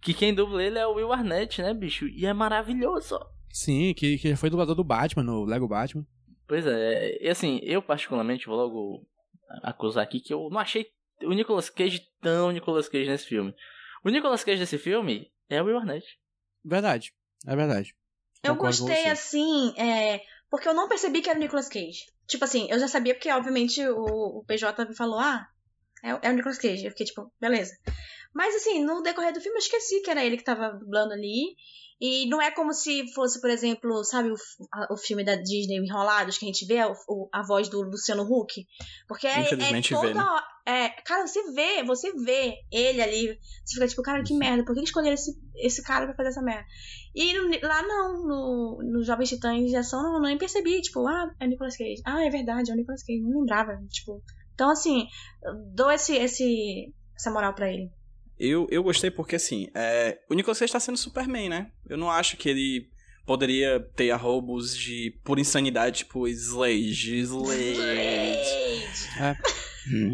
[0.01, 2.07] que quem dubla ele é o Will Arnett, né, bicho?
[2.07, 3.19] E é maravilhoso.
[3.49, 6.05] Sim, que, que foi dublador do Batman, no Lego Batman.
[6.47, 9.07] Pois é, e assim, eu particularmente vou logo
[9.63, 10.87] acusar aqui que eu não achei
[11.23, 13.53] o Nicolas Cage tão Nicolas Cage nesse filme.
[14.03, 16.05] O Nicolas Cage desse filme é o Will Arnett.
[16.63, 17.13] Verdade,
[17.45, 17.95] é verdade.
[18.43, 22.05] Eu Concordo gostei assim, é, porque eu não percebi que era o Nicolas Cage.
[22.27, 25.47] Tipo assim, eu já sabia porque, obviamente, o, o PJ me falou, ah,
[26.03, 26.85] é, é o Nicolas Cage.
[26.85, 27.77] Eu fiquei tipo, beleza.
[28.37, 31.55] Mas assim, no decorrer do filme eu esqueci que era ele que tava dublando ali.
[31.99, 34.35] E não é como se fosse, por exemplo, sabe o,
[34.71, 37.81] a- o filme da Disney Enrolados, que a gente vê o- o- a voz do
[37.81, 38.67] Luciano Huck?
[39.07, 40.23] Porque é, Infelizmente é toda vê, né?
[40.67, 44.75] é, cara, você vê, você vê ele ali, você fica tipo, cara, que merda, por
[44.75, 46.65] que escolheram esse, esse cara pra fazer essa merda?
[47.15, 47.33] E
[47.65, 51.47] lá não, no, no Jovens Titãs de Ação, não, nem percebi, tipo, ah, é o
[51.49, 52.03] Nicolas Cage.
[52.05, 54.21] Ah, é verdade, é o Nicolas Cage, não lembrava, tipo.
[54.53, 55.07] Então, assim,
[55.73, 57.89] dou esse, esse, essa moral pra ele.
[58.39, 61.71] Eu, eu gostei porque, assim, é, o Nicolas Cage tá sendo Superman, né?
[61.89, 62.87] Eu não acho que ele
[63.25, 67.67] poderia ter arrobos de por insanidade, tipo Slade, Slade,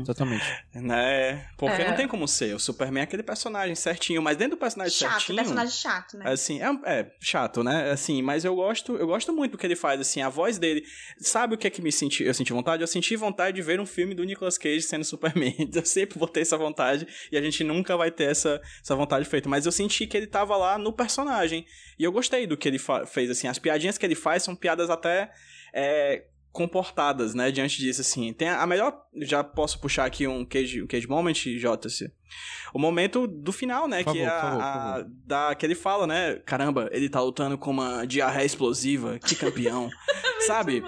[0.05, 0.43] Totalmente.
[0.73, 1.47] né?
[1.57, 1.87] Porque É.
[1.89, 2.55] não tem como ser.
[2.55, 5.37] O Superman é aquele personagem certinho, mas dentro do personagem Chato, certinho...
[5.37, 6.31] personagem chato, né?
[6.31, 7.91] Assim, é, é chato, né?
[7.91, 10.83] Assim, mas eu gosto, eu gosto muito do que ele faz, assim, a voz dele.
[11.19, 12.81] Sabe o que é que me senti, eu senti vontade?
[12.83, 15.55] Eu senti vontade de ver um filme do Nicolas Cage sendo Superman.
[15.73, 19.25] Eu sempre vou ter essa vontade e a gente nunca vai ter essa, essa vontade
[19.25, 19.49] feita.
[19.49, 21.65] Mas eu senti que ele tava lá no personagem.
[21.97, 23.47] E eu gostei do que ele fez, assim.
[23.47, 25.31] As piadinhas que ele faz são piadas até.
[25.73, 28.31] é, comportadas, né, diante disso, assim.
[28.31, 32.09] Tem a a melhor, já posso puxar aqui um cage, um cage moment, Jota-se.
[32.73, 35.75] O momento do final, né, Por que favor, é a, favor, a- da, que ele
[35.75, 39.89] fala, né, caramba, ele tá lutando com uma diarreia explosiva, que campeão,
[40.47, 40.83] sabe?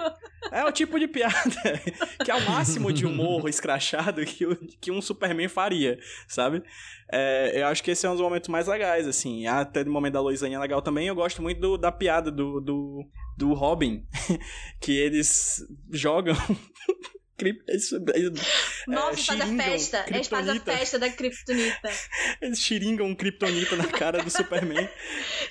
[0.51, 1.33] É o tipo de piada
[2.23, 6.63] que é o máximo de humor escrachado que, o- que um Superman faria, sabe?
[7.11, 9.45] É, eu acho que esse é um dos momentos mais legais, assim.
[9.47, 11.07] Até do momento da Loisaninha é legal também.
[11.07, 13.03] Eu gosto muito do- da piada do, do,
[13.37, 14.05] do Robin,
[14.81, 16.35] que eles jogam.
[17.37, 18.41] eles- eles-
[18.87, 20.05] Nossa, é, faz a festa.
[20.07, 21.89] Eles fazem a festa da Kryptonita.
[22.41, 24.87] Eles xiringam um Kryptonita na cara do Superman.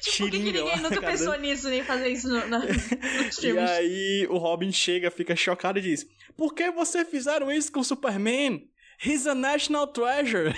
[0.01, 3.41] Tipo, por que, que ninguém nunca pensou nisso, nem fazer isso no, na- nos E
[3.41, 3.71] filmes?
[3.71, 7.85] aí o Robin chega, fica chocado e diz: Por que você fizeram isso com o
[7.85, 8.67] Superman?
[9.05, 10.55] He's a national treasure.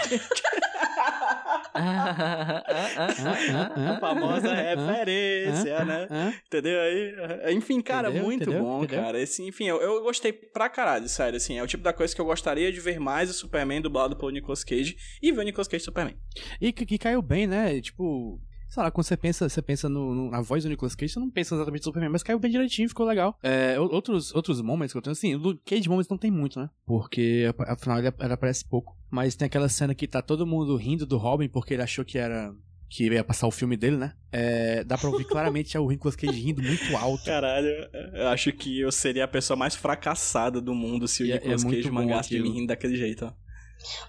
[1.77, 6.35] A famosa referência, né?
[6.47, 7.55] Entendeu aí?
[7.55, 8.25] Enfim, cara, Entendeu?
[8.25, 8.63] muito Entendeu?
[8.63, 9.05] bom, Entendeu?
[9.05, 9.21] cara.
[9.21, 11.59] Esse, enfim, eu, eu gostei pra caralho, sério, assim.
[11.59, 14.31] É o tipo da coisa que eu gostaria de ver mais o Superman dublado pelo
[14.31, 16.17] Nicolas Cage e ver o Nicolas Cage Superman.
[16.61, 17.81] E que caiu bem, né?
[17.81, 21.13] Tipo, sei lá, quando você pensa, você pensa no, no- na voz do Nicolas Cage,
[21.13, 23.39] você não pensa exatamente no Superman, mas caiu bem direitinho, ficou legal.
[23.43, 26.69] É, outros, outros momentos que eu tenho, assim, o Cage Moments não tem muito, né?
[26.87, 28.97] Porque afinal ele, ele aparece pouco.
[29.11, 32.19] Mas tem aquela cena que tá todo mundo rindo do Robin porque ele achou que
[32.19, 32.53] era.
[32.89, 34.13] Que ia passar o filme dele, né?
[34.31, 37.25] É, dá pra ouvir claramente o Nicolas Cage rindo muito alto.
[37.25, 37.67] Caralho,
[38.15, 41.35] eu acho que eu seria a pessoa mais fracassada do mundo se o E é-
[41.35, 43.33] Nicolas é Cage mangasse de mim rindo daquele jeito, ó.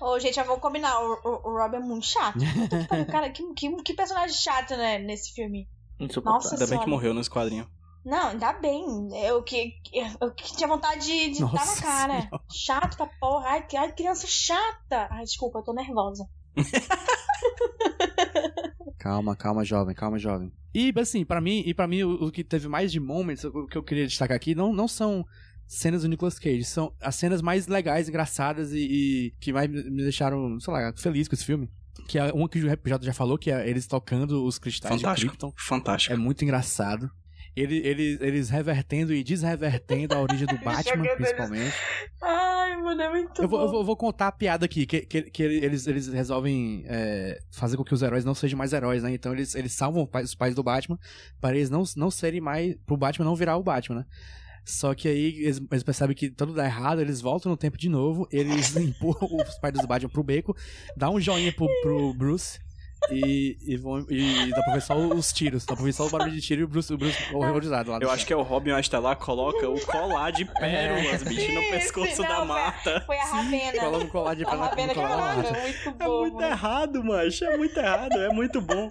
[0.02, 1.00] Ô, gente, já vou combinar.
[1.02, 2.40] O, o, o Rob é muito chato.
[3.12, 5.68] Cara, que, que, que personagem chato, né, nesse filme.
[6.24, 6.88] Nossa Ainda bem que Senhora.
[6.90, 7.68] morreu nos quadrinhos.
[8.06, 8.86] Não, ainda bem.
[9.26, 9.74] Eu que,
[10.22, 12.22] eu que tinha vontade de, de dar na cara.
[12.22, 12.42] Senhora.
[12.52, 13.48] Chato pra porra.
[13.50, 15.08] Ai, que- ai, criança chata.
[15.12, 16.26] Ai, desculpa, eu tô nervosa.
[19.00, 20.52] Calma, calma, jovem, calma, jovem.
[20.74, 23.68] E assim, pra mim, e para mim o, o que teve mais de moments, o
[23.68, 25.24] que eu queria destacar aqui, não, não são
[25.68, 30.02] cenas do Nicolas Cage, são as cenas mais legais, engraçadas e, e que mais me
[30.04, 31.70] deixaram, sei lá, feliz com esse filme.
[32.08, 35.02] Que é uma que o Rap já falou, que é eles tocando os cristais de
[35.02, 35.32] Fantástico.
[35.32, 35.54] Krypton.
[35.58, 36.14] Fantástico.
[36.14, 37.10] É muito engraçado.
[37.56, 41.74] Ele, eles, eles revertendo e desrevertendo a origem do Batman, principalmente.
[42.22, 43.66] Ai, mano, é muito Eu vou, bom.
[43.66, 47.40] eu vou- eu vou contar a piada aqui, que, que, que eles, eles resolvem é,
[47.52, 49.12] fazer com que os heróis não sejam mais heróis, né?
[49.12, 51.00] Então eles, eles salvam os pais- os pais do Batman
[51.42, 52.76] para eles não, não serem mais.
[52.86, 54.06] pro Batman não virar o Batman, né?
[54.68, 57.88] Só que aí eles, eles percebem que tudo dá errado, eles voltam no tempo de
[57.88, 60.56] novo, eles empurram os pais do Batman pro beco,
[60.96, 62.60] dá um joinha pro, pro Bruce.
[63.12, 66.10] E, e, vão, e dá pra ver só os tiros, dá pra ver só o
[66.10, 68.36] barulho de tiro e o Bruce, o Bruce horrorizado lá no Eu acho que é
[68.36, 72.46] o Robin Estelar coloca o colar de pérolas, bicho, no Isso, pescoço não, da foi-
[72.48, 73.04] Marta.
[73.06, 73.80] Foi a Ravena.
[73.80, 75.60] Coloca um colar de Ravena que colar falava, Marta.
[75.62, 76.22] muito É bom.
[76.22, 77.46] muito errado, macho.
[77.46, 78.14] É muito errado.
[78.18, 78.90] É muito bom.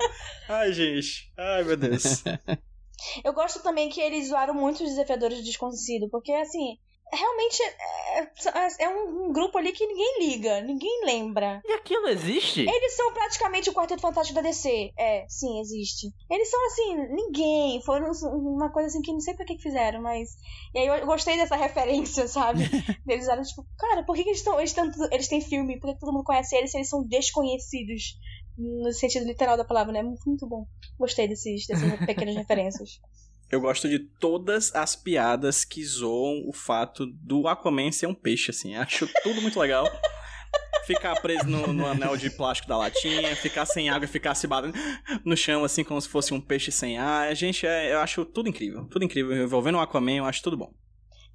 [0.48, 1.32] Ai, gente.
[1.36, 2.22] Ai, meu Deus.
[3.24, 6.78] Eu gosto também que eles zoaram muito os desafiadores do desconhecido, porque assim,
[7.12, 11.60] realmente é, é um, um grupo ali que ninguém liga, ninguém lembra.
[11.64, 12.60] E aquilo existe?
[12.68, 14.92] Eles são praticamente o Quarteto Fantástico da DC.
[14.98, 16.08] É, sim, existe.
[16.30, 17.80] Eles são assim, ninguém.
[17.82, 20.30] Foram uma coisa assim que não sei pra que que fizeram, mas.
[20.74, 22.60] E aí eu gostei dessa referência, sabe?
[23.06, 24.58] Eles eram tipo, cara, por que, que eles estão.
[24.58, 25.78] Eles, tão- eles têm filme?
[25.78, 28.18] Por que todo mundo conhece eles se eles são desconhecidos?
[28.58, 30.02] No sentido literal da palavra, né?
[30.02, 30.66] Muito, muito bom.
[30.98, 33.00] Gostei desses, dessas pequenas referências.
[33.50, 38.50] Eu gosto de todas as piadas que zoam o fato do Aquaman ser um peixe,
[38.50, 38.74] assim.
[38.74, 39.86] Acho tudo muito legal.
[40.86, 44.46] Ficar preso no, no anel de plástico da latinha, ficar sem água e ficar se
[44.46, 44.74] batendo
[45.24, 47.34] no chão, assim, como se fosse um peixe sem ar.
[47.34, 48.86] Gente, é- eu acho tudo incrível.
[48.86, 49.36] Tudo incrível.
[49.44, 50.72] Envolvendo o Aquaman, eu acho tudo bom.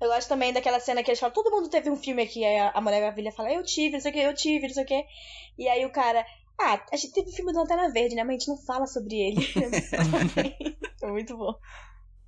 [0.02, 2.58] Eu gosto também daquela cena que eles falam, todo mundo teve um filme aqui, aí
[2.58, 4.84] a a Mulher Maravilha fala, eu tive, não sei o que, eu tive, não sei
[4.84, 5.06] o que.
[5.60, 6.26] E aí o cara,
[6.66, 8.24] ah, a gente teve filme do Lanterna Verde, né?
[8.24, 9.42] Mas a gente não fala sobre ele.
[11.00, 11.54] Foi muito bom.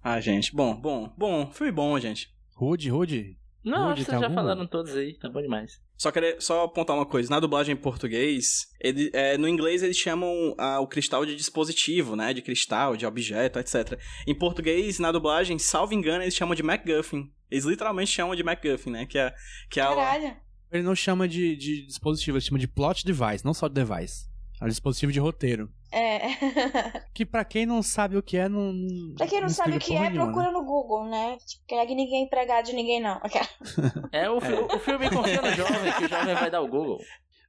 [0.02, 0.54] Ah, gente.
[0.54, 1.52] Bom, bom, bom.
[1.52, 2.28] Filme bom, gente.
[2.56, 3.38] Rude, Rude.
[3.64, 4.42] Não, Rude, vocês já alguma?
[4.42, 5.82] falaram todos aí, tá bom demais.
[5.98, 9.96] Só querer só apontar uma coisa, na dublagem em português, ele, é, no inglês eles
[9.96, 12.34] chamam ah, o cristal de dispositivo, né?
[12.34, 13.98] De cristal, de objeto, etc.
[14.28, 17.32] Em português, na dublagem, salvo engano, eles chamam de MacGuffin.
[17.50, 19.06] Eles literalmente chamam de MacGuffin, né?
[19.06, 19.34] Que é,
[19.70, 20.36] que é a, Caralho.
[20.74, 24.28] Ele não chama de, de dispositivo, ele chama de plot device, não só de device.
[24.60, 25.70] É um dispositivo de roteiro.
[25.92, 26.20] É.
[27.14, 28.74] Que pra quem não sabe o que é, não.
[29.16, 30.52] pra quem não, sabe o que é, nenhuma, procura né?
[30.52, 31.38] no Google, né?
[31.46, 33.22] Tipo, que é que ninguém pregar de ninguém, não.
[34.12, 36.98] É, o, fi- o filme confia no jovem, que o jovem vai dar o Google.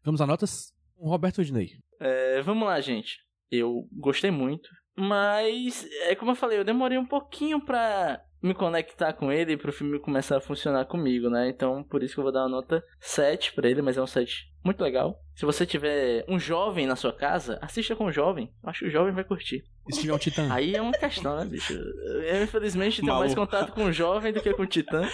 [0.04, 0.74] Vamos a notas?
[0.98, 1.70] O Roberto Dinei.
[1.98, 3.18] É, vamos lá, gente.
[3.50, 9.12] Eu gostei muito, mas é como eu falei, eu demorei um pouquinho pra me conectar
[9.14, 11.48] com ele pro filme começar a funcionar comigo, né?
[11.48, 14.06] Então, por isso que eu vou dar uma nota 7 pra ele, mas é um
[14.06, 15.18] 7 muito legal.
[15.34, 18.52] Se você tiver um jovem na sua casa, assista com um jovem.
[18.62, 19.64] Eu Acho que o jovem vai curtir.
[19.88, 20.52] E se tiver um titã?
[20.52, 21.72] Aí é uma questão, né, bicho?
[21.72, 23.50] Eu, infelizmente, tenho mais Maluco.
[23.52, 25.06] contato com o jovem do que com o Titã.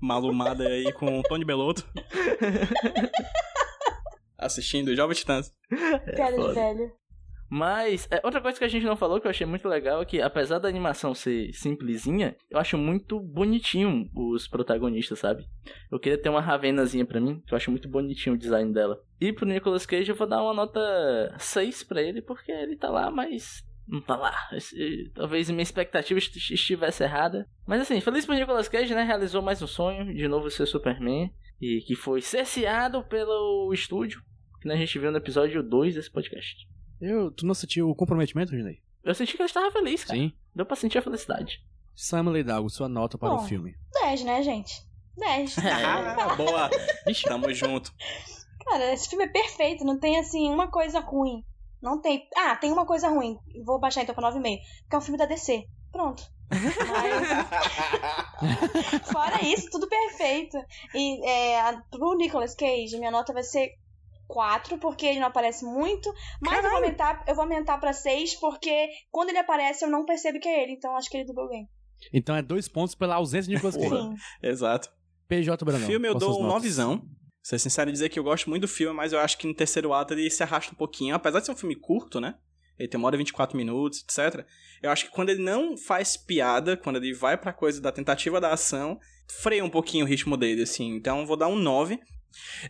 [0.00, 1.84] malumada aí com o Tony Belotto.
[4.38, 5.52] Assistindo Jovem Titãs.
[6.14, 6.54] Piada de foda.
[6.54, 6.92] velho.
[7.50, 10.04] Mas, é, outra coisa que a gente não falou que eu achei muito legal é
[10.04, 15.44] que, apesar da animação ser simplesinha, eu acho muito bonitinho os protagonistas, sabe?
[15.90, 19.00] Eu queria ter uma Ravenazinha pra mim, que eu acho muito bonitinho o design dela.
[19.20, 20.80] E pro Nicolas Cage eu vou dar uma nota
[21.38, 24.32] 6 pra ele, porque ele tá lá, mas não tá lá.
[25.14, 27.48] Talvez minha expectativa est- estivesse errada.
[27.66, 29.02] Mas assim, feliz pro Nicolas Cage, né?
[29.02, 31.30] Realizou mais um sonho, de novo ser Superman.
[31.60, 34.22] E que foi cerceado pelo estúdio,
[34.62, 36.66] que a gente viu no episódio 2 desse podcast.
[37.00, 38.80] Eu, tu não sentiu o comprometimento, Dinei?
[39.02, 40.18] Eu senti que ele estava feliz, cara.
[40.18, 40.32] Sim.
[40.54, 41.62] Deu pra sentir a felicidade.
[41.94, 43.36] Samuel Hidalgo, sua nota para Bom.
[43.36, 43.74] o filme.
[44.02, 44.82] 10, né, gente?
[45.16, 45.56] 10.
[45.58, 46.68] Ah, boa.
[47.06, 47.24] Vixe.
[47.24, 47.92] Tamo junto.
[48.64, 51.42] Cara, esse filme é perfeito, não tem assim uma coisa ruim.
[51.82, 52.28] Não tem.
[52.36, 53.38] Ah, tem uma coisa ruim.
[53.64, 54.58] Vou baixar então pra 9,5.
[54.88, 55.64] Que é um filme da DC.
[55.90, 56.22] Pronto.
[56.50, 57.28] Mas,
[59.10, 60.58] fora isso, tudo perfeito.
[60.94, 63.72] E é, pro Nicolas Cage, minha nota vai ser
[64.30, 66.12] 4, porque ele não aparece muito.
[66.40, 70.04] Mas eu vou aumentar, eu vou aumentar pra 6, porque quando ele aparece eu não
[70.04, 70.72] percebo que é ele.
[70.72, 71.68] Então acho que ele dublou bem.
[72.12, 74.14] Então é dois pontos pela ausência de Nicolas Cage.
[74.42, 74.90] Exato.
[75.28, 75.86] PJ Brandão.
[75.86, 76.48] filme eu dou um notas?
[76.48, 77.02] novizão.
[77.42, 79.54] Ser sincero em dizer que eu gosto muito do filme, mas eu acho que no
[79.54, 81.14] terceiro ato ele se arrasta um pouquinho.
[81.14, 82.34] Apesar de ser um filme curto, né?
[82.78, 84.46] Ele tem uma hora e 24 minutos, etc.
[84.82, 88.40] Eu acho que quando ele não faz piada, quando ele vai pra coisa da tentativa
[88.40, 90.94] da ação, freia um pouquinho o ritmo dele, assim.
[90.94, 92.00] Então eu vou dar um 9.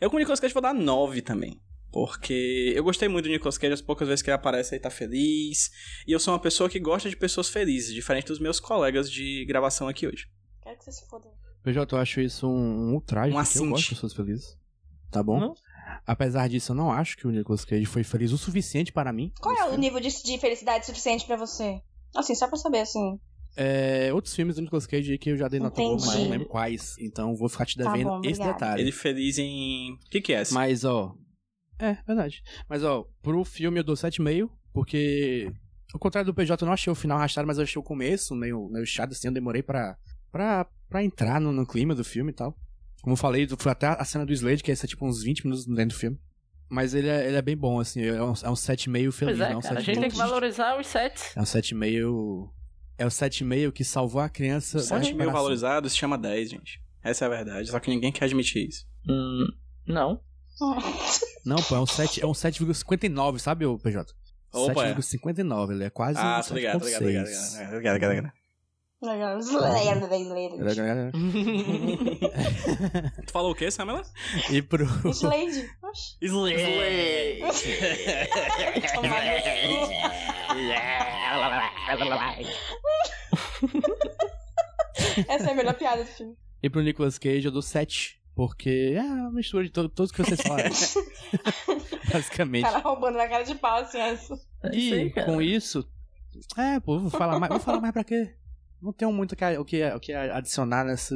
[0.01, 1.61] Eu com o Nicolas Cage vou dar 9 também.
[1.93, 4.91] Porque eu gostei muito do Nicolas Cage, as poucas vezes que ele aparece ele tá
[4.91, 5.71] feliz.
[6.07, 9.45] E eu sou uma pessoa que gosta de pessoas felizes, diferente dos meus colegas de
[9.45, 10.29] gravação aqui hoje.
[10.63, 11.29] Quero que você se foda.
[11.65, 14.57] PJ, eu acho isso um, um ultraje, Um porque eu gosto de pessoas felizes.
[15.11, 15.41] Tá bom?
[15.41, 15.55] Não?
[16.07, 19.33] Apesar disso, eu não acho que o Nicolas Cage foi feliz o suficiente para mim.
[19.41, 19.79] Qual é o filme.
[19.79, 21.83] nível de, de felicidade suficiente pra você?
[22.15, 23.19] Assim, só pra saber, assim.
[23.57, 26.31] É, outros filmes do Nicolas Cage aí que eu já dei nota boa, mas não
[26.31, 26.97] lembro quais.
[26.99, 28.53] Então vou ficar te Tá devendo bom, esse obrigada.
[28.53, 28.83] detalhe.
[28.83, 29.93] Ele feliz em.
[29.95, 30.55] O que, que é esse?
[30.55, 31.15] Mas, ó.
[31.79, 32.43] É, verdade.
[32.69, 35.51] Mas, ó, pro filme eu dou 7,5, porque.
[35.93, 38.35] Ao contrário do PJ, eu não achei o final arrastado, mas eu achei o começo
[38.37, 39.27] meio, meio chato, assim.
[39.29, 39.97] Eu demorei pra,
[40.31, 42.57] pra, pra entrar no, no clima do filme e tal.
[43.03, 45.67] Como eu falei, foi até a cena do Slade, que é tipo uns 20 minutos
[45.67, 46.19] dentro do filme.
[46.69, 48.03] Mas ele é, ele é bem bom, assim.
[48.03, 50.01] É um, é um 7,5 feliz, Pois é, não é um cara, a 7,5 gente
[50.01, 51.37] tem que valorizar os sets.
[51.37, 52.49] É um 7,5.
[53.01, 54.77] É o 7,5 que salvou a criança.
[54.77, 55.33] da 7 mil recuperação.
[55.33, 56.79] valorizados chama 10, gente.
[57.03, 57.71] Essa é a verdade.
[57.71, 58.85] Só que ninguém quer admitir isso.
[59.09, 59.47] Hum,
[59.87, 60.21] não.
[61.47, 64.13] Não, pô, é um 7, é um 7,59, sabe, o PJ?
[64.53, 64.95] Opa, é.
[64.95, 67.71] 7,59, ele é quase Ah, um tô ligado, tô ligado, tô ligado, 7,6.
[67.71, 68.33] tô ligado, tô ligado.
[69.03, 69.41] Legal.
[73.27, 74.03] Tu falou o quê, Samela?
[74.51, 74.85] E pro.
[75.11, 75.71] Slade.
[75.83, 76.17] Oxi.
[76.21, 77.41] Slay!
[85.29, 86.37] Essa é a melhor piada do filme.
[86.63, 88.21] E pro Nicolas Cage eu dou 7.
[88.35, 90.71] Porque é uma mistura de to todos que vocês falaram.
[92.13, 92.63] Basicamente.
[92.63, 94.35] Cara roubando na cara de pau, assim, essa.
[94.63, 95.87] É E com isso.
[96.57, 97.51] É, pô, vou falar mais.
[97.51, 98.35] Vou falar mais pra quê?
[98.81, 101.15] Não tenho muito o que, o que, o que adicionar nessa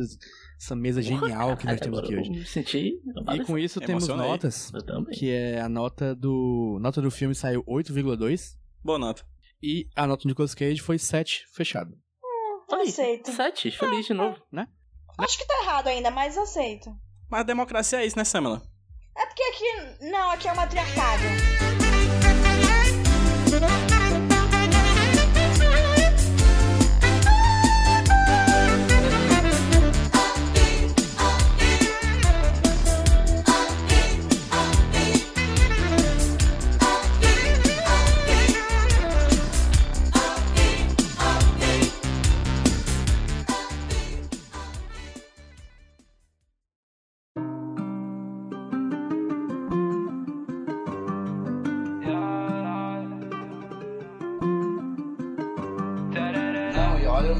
[0.61, 2.31] essa mesa genial que nós temos aqui hoje.
[2.31, 3.01] Me senti.
[3.33, 4.71] E com isso temos notas.
[4.75, 5.15] Eu também.
[5.15, 6.79] Que é a nota do.
[6.81, 8.57] Nota do filme saiu 8,2.
[8.85, 9.25] Boa nota.
[9.63, 11.97] E a nota do Nicolas Cage foi 7, fechado.
[12.71, 13.33] Aceito.
[13.33, 14.43] Sete, feliz de novo.
[15.19, 16.95] Acho que tá errado ainda, mas aceito.
[17.31, 18.63] Mas a democracia é isso, né, Samela?
[19.17, 20.11] É porque aqui.
[20.11, 21.23] Não, aqui é o matriarcado.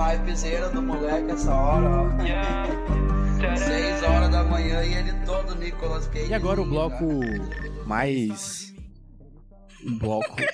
[0.05, 3.57] E naipezeira do moleque essa hora, ó.
[3.57, 6.29] Seis horas da manhã e ele todo Nicolas Cage.
[6.31, 7.05] E agora o bloco
[7.87, 8.75] mais.
[9.87, 10.37] Um bloco.
[10.37, 10.47] que-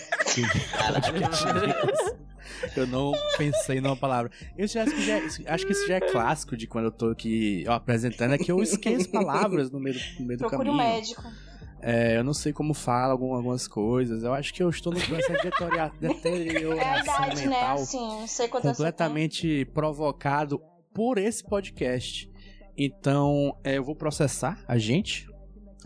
[2.77, 4.31] Eu não pensei numa palavra.
[4.57, 5.19] Eu já acho, que já,
[5.55, 8.51] acho que isso já é clássico de quando eu tô aqui ó, apresentando, é que
[8.53, 10.95] eu esqueço palavras no meio do, no meio do Procure um caminho.
[10.95, 11.23] médico.
[11.83, 14.23] É, eu não sei como fala algum- algumas coisas.
[14.23, 17.47] Eu acho que eu estou no processo de deterioria- É deterioração idade, né?
[17.47, 20.61] mental Assim, não sei completamente provocado
[20.95, 22.31] por esse podcast.
[22.77, 25.27] Então, é, eu vou processar a gente,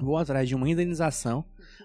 [0.00, 1.44] vou atrás de uma indenização,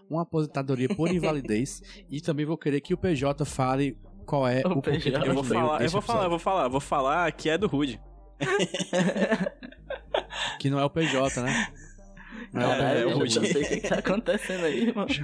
[0.10, 4.80] uma aposentadoria por invalidez e também vou querer que o PJ fale qual é O
[4.80, 5.12] o, PJ.
[5.26, 7.68] Eu vou falar, eu vou falar, eu vou falar, eu vou falar que é do
[7.68, 7.99] Rude.
[10.60, 11.68] Que não é o PJ, né?
[12.54, 15.06] Não é Caralho, é o eu não sei o que, tá acontecendo aí, irmão.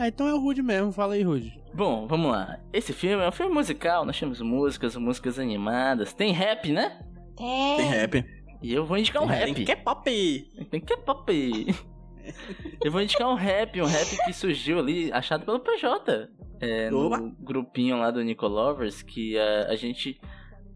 [0.00, 1.60] Ah, então é o Rude mesmo, fala aí, Rude.
[1.74, 2.60] Bom, vamos lá.
[2.72, 6.12] Esse filme é um filme musical, nós temos músicas, músicas animadas.
[6.12, 7.00] Tem rap, né?
[7.36, 7.76] Tem.
[7.78, 8.24] Tem rap.
[8.62, 9.52] E eu vou indicar um rap.
[9.52, 10.04] Tem que é pop.
[10.70, 11.66] Tem que é pop.
[12.84, 16.28] Eu vou indicar um rap, um rap que surgiu ali, achado pelo PJ.
[16.60, 20.20] É, no grupinho lá do Nico Lovers, que a, a gente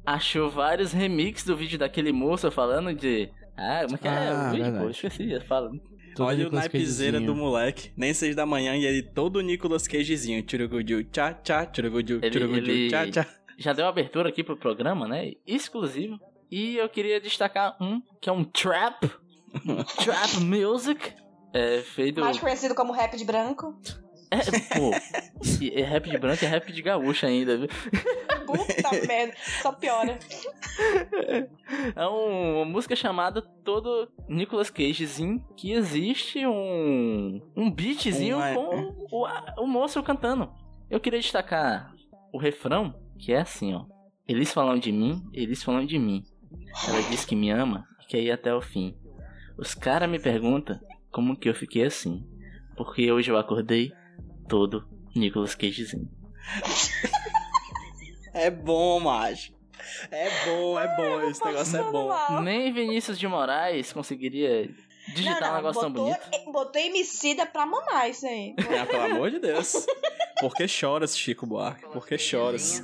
[0.04, 3.30] achou vários remixes do vídeo daquele moço falando de.
[3.56, 4.10] Ah, como é que é?
[4.10, 4.84] Ah, o verdade.
[4.84, 5.70] pô, esqueci, fala.
[6.14, 7.34] Todo Olha o Nicolas naipezeira Cagezinho.
[7.34, 7.92] do moleque.
[7.96, 10.42] Nem seis da manhã e ele todo Nicolas Cagezinho.
[10.42, 13.26] Tchurugudiu, tchá, tchá, tchurugudiu, tchurugudiu, tchá, tchá.
[13.56, 15.32] Já deu abertura aqui pro programa, né?
[15.46, 16.18] Exclusivo.
[16.50, 19.10] E eu queria destacar um, que é um trap.
[20.04, 21.14] trap music.
[21.54, 22.20] É feito.
[22.20, 23.78] Mais conhecido como rap de branco.
[24.30, 24.38] É,
[24.74, 24.90] pô.
[25.74, 27.68] é rap de branco e é rap de gaúcho ainda, viu?
[28.46, 29.34] Puta merda.
[29.62, 30.18] Só piora.
[31.96, 38.54] É um- uma música chamada Todo Nicolas Cagezinho, que existe um, um beatzinho Um, é.
[38.54, 39.26] com o,
[39.62, 40.50] o moço cantando.
[40.90, 41.92] Eu queria destacar
[42.32, 43.84] o refrão, que é assim, ó.
[44.26, 46.22] Eles falam de mim, eles falam de mim.
[46.88, 48.94] Ela diz que me ama e quer ir até o fim.
[49.58, 50.78] Os caras me perguntam
[51.10, 52.24] como que eu fiquei assim.
[52.76, 53.92] Porque hoje eu acordei
[54.48, 56.08] todo Nicolas Cagezinho.
[58.34, 59.52] É bom, macho.
[60.10, 61.20] É bom, é bom.
[61.28, 62.08] Esse negócio é bom.
[62.08, 62.42] Mal.
[62.42, 64.70] Nem Vinícius de Moraes conseguiria
[65.08, 66.52] digitar não, um não, negócio tão botou, bonito.
[66.52, 68.54] botou emicida pra mamar isso aí.
[68.80, 69.86] Ah, pelo amor de Deus.
[70.40, 71.84] Por que choras, Chico Buarque?
[71.88, 72.82] Por que choras?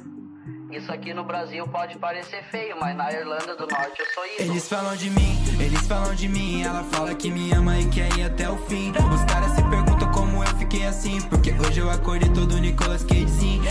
[0.71, 4.51] Isso aqui no Brasil pode parecer feio, mas na Irlanda do Norte eu sou ídolo.
[4.51, 6.63] Eles falam de mim, eles falam de mim.
[6.63, 8.91] Ela fala que me ama e quer ir até o fim.
[8.91, 11.21] Os caras se perguntam como eu fiquei assim.
[11.29, 13.63] Porque hoje eu acordei todo Nicolas Cagezinho.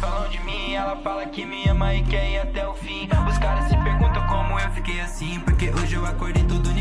[0.00, 0.72] Falam de mim.
[0.72, 3.08] Ela fala que me ama e quer ir até o fim.
[3.28, 5.38] Os caras se perguntam como eu fiquei assim.
[5.40, 6.79] Porque hoje eu acordei todo Nicolas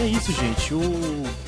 [0.00, 0.74] E é isso, gente.
[0.74, 0.80] O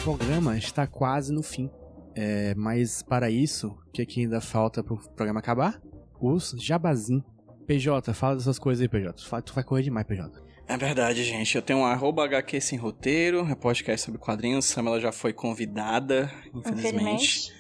[0.03, 1.71] programa está quase no fim.
[2.15, 5.81] É, mas para isso, o que, que ainda falta pro programa acabar?
[6.21, 7.23] Os jabazim.
[7.67, 9.25] PJ, fala dessas coisas aí, PJ.
[9.25, 10.31] Fala- Tu vai correr demais, PJ.
[10.69, 11.55] É verdade, gente.
[11.57, 14.67] Eu tenho um arroba HQ sem roteiro, é podcast sobre quadrinhos.
[14.67, 16.89] Samela já foi convidada, infelizmente.
[16.89, 17.53] Infelizmente.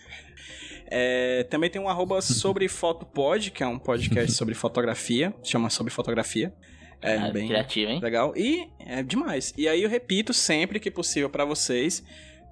[0.94, 5.34] É, também tem um arroba sobre fotopod, que é um podcast sobre fotografia.
[5.42, 6.52] Chama sobre fotografia.
[7.02, 8.00] É Ah, bem Criativo, hein?
[8.00, 8.32] legal.
[8.36, 9.52] E é demais.
[9.56, 12.02] E aí eu repito sempre que possível pra vocês.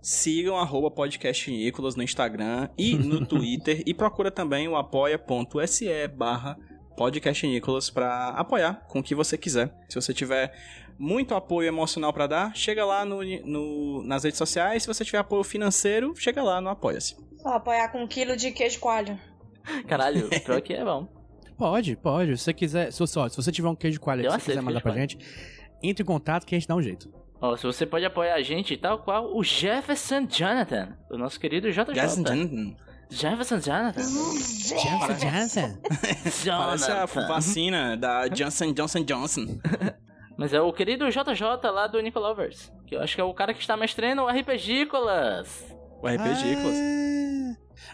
[0.02, 3.82] Sigam arroba podcast Nicolas no Instagram e no Twitter.
[3.86, 6.56] e procura também o apoia.se barra
[6.96, 9.72] podcast Nicolas pra apoiar com o que você quiser.
[9.88, 10.52] Se você tiver
[10.98, 14.82] muito apoio emocional pra dar, chega lá no, no- nas redes sociais.
[14.82, 17.16] Se você tiver apoio financeiro, chega lá no Apoia-se.
[17.42, 19.18] Vou apoiar com um quilo de queijo coalho.
[19.86, 21.06] Caralho, pior que é bom.
[21.60, 22.36] Pode, pode.
[22.38, 22.90] Se você quiser.
[22.90, 25.18] Se, você- ó, se você tiver um queijo coalho que você quiser mandar pra gente,
[25.82, 27.12] entre em contato que a gente dá um jeito.
[27.38, 31.70] Ó, se você pode apoiar a gente, tal qual o Jefferson Jonathan, o nosso querido
[31.70, 31.92] JJ.
[31.92, 32.76] Jason Jonathan.
[33.10, 34.02] Jefferson Jonathan.
[34.02, 35.78] Jensen, Jensen.
[35.84, 36.54] Parece a
[37.06, 37.28] Jonathan.
[37.28, 39.46] vacina da Johnson Johnson Johnson.
[40.38, 42.72] Mas é o querido JJ lá do Nicolovers.
[42.86, 45.66] Que eu acho que é o cara que está mestrando o RPGícolas.
[46.02, 46.76] O RPG, Nicolas.
[46.76, 47.19] Ah.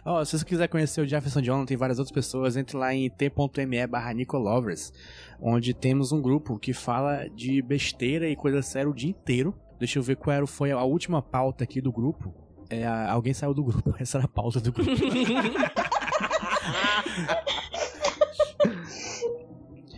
[0.05, 3.09] Ó, se você quiser conhecer o Jefferson Jonathan e várias outras pessoas, entre lá em
[3.11, 4.93] t.me barra Nicolovers,
[5.41, 9.55] onde temos um grupo que fala de besteira e coisa séria o dia inteiro.
[9.79, 12.35] Deixa eu ver qual era, foi a última pauta aqui do grupo.
[12.69, 14.91] É, alguém saiu do grupo, essa era a pauta do grupo.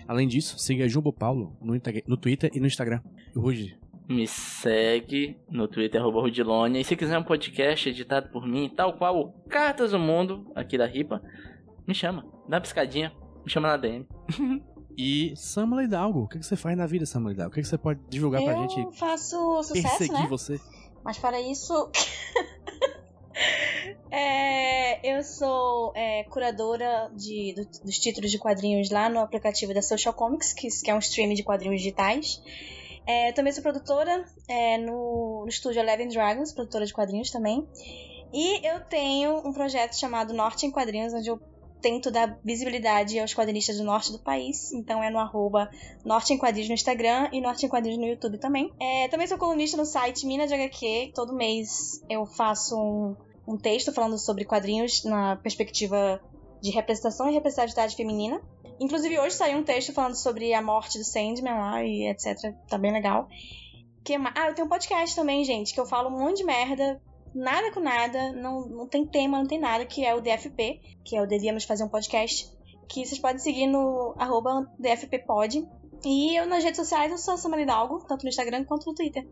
[0.07, 1.75] Além disso, siga Jumbo Paulo no,
[2.07, 3.01] no Twitter e no Instagram.
[3.37, 3.79] Rude.
[4.09, 6.81] Me segue no Twitter, arroba Rudilonia.
[6.81, 10.79] E se quiser um podcast editado por mim, tal qual o Cartas do Mundo, aqui
[10.79, 11.21] da Ripa,
[11.87, 12.23] me chama.
[12.49, 13.13] Dá uma piscadinha.
[13.45, 14.07] Me chama na DM.
[15.01, 16.23] E Samuel Hidalgo.
[16.25, 17.53] O que, que você faz na vida, Samuel Hidalgo?
[17.53, 20.27] O que, que você pode divulgar pra gente Eu faço sucesso, perseguir né?
[20.29, 20.61] você?
[21.05, 21.89] Mas para isso.
[24.11, 29.83] é, eu sou é, curadora de, do- dos títulos de quadrinhos lá no aplicativo da
[29.83, 32.43] Social Comics, que, que é um stream de quadrinhos digitais.
[33.09, 37.67] É, também sou produtora é, no, no estúdio Eleven Dragons, produtora de quadrinhos também.
[38.35, 41.41] E eu tenho um projeto chamado Norte em Quadrinhos, onde eu
[41.81, 44.73] tento dar visibilidade aos quadrinistas do norte do país.
[44.73, 45.71] Então é no arroba
[46.05, 48.71] Norte em Quadrinhos no Instagram e Norte em Quadrinhos no YouTube também.
[48.79, 51.13] É, também sou colunista no site Mina de HQ.
[51.15, 56.21] Todo mês eu faço um, um texto falando sobre quadrinhos na perspectiva
[56.61, 58.41] de representação e representatividade feminina.
[58.81, 62.55] Inclusive hoje saiu um texto falando sobre a morte do Sandman lá e etc.
[62.69, 63.29] Tá bem legal.
[64.05, 67.01] Que Ah, eu tenho um podcast também, gente, que eu falo um monte de merda,
[67.35, 71.17] nada com nada, não, não tem tema, não tem nada, que é o DFP, que
[71.17, 72.51] é o Devíamos Fazer um Podcast,
[72.89, 75.69] que vocês podem seguir no arroba DFPpod.
[76.05, 78.95] E eu nas redes sociais eu sou a Samara Hidalgo, tanto no Instagram quanto no
[78.95, 79.29] Twitter.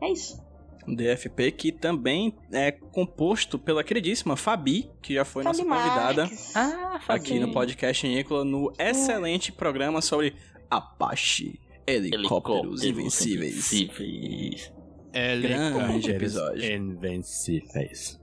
[0.00, 0.42] É isso.
[0.86, 6.56] DFP, que também é composto pela queridíssima Fabi, que já foi nossa Fabi convidada Marques.
[6.56, 10.34] Ah, aqui no podcast Nicola, no excelente programa sobre
[10.70, 13.72] Apache, helicópteros invencíveis.
[13.72, 14.72] invencíveis.
[15.12, 16.74] Grande episódio.
[16.74, 18.18] Invencíveis.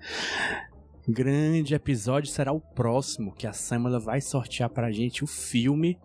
[1.07, 5.97] Grande episódio será o próximo que a Samela vai sortear pra gente o filme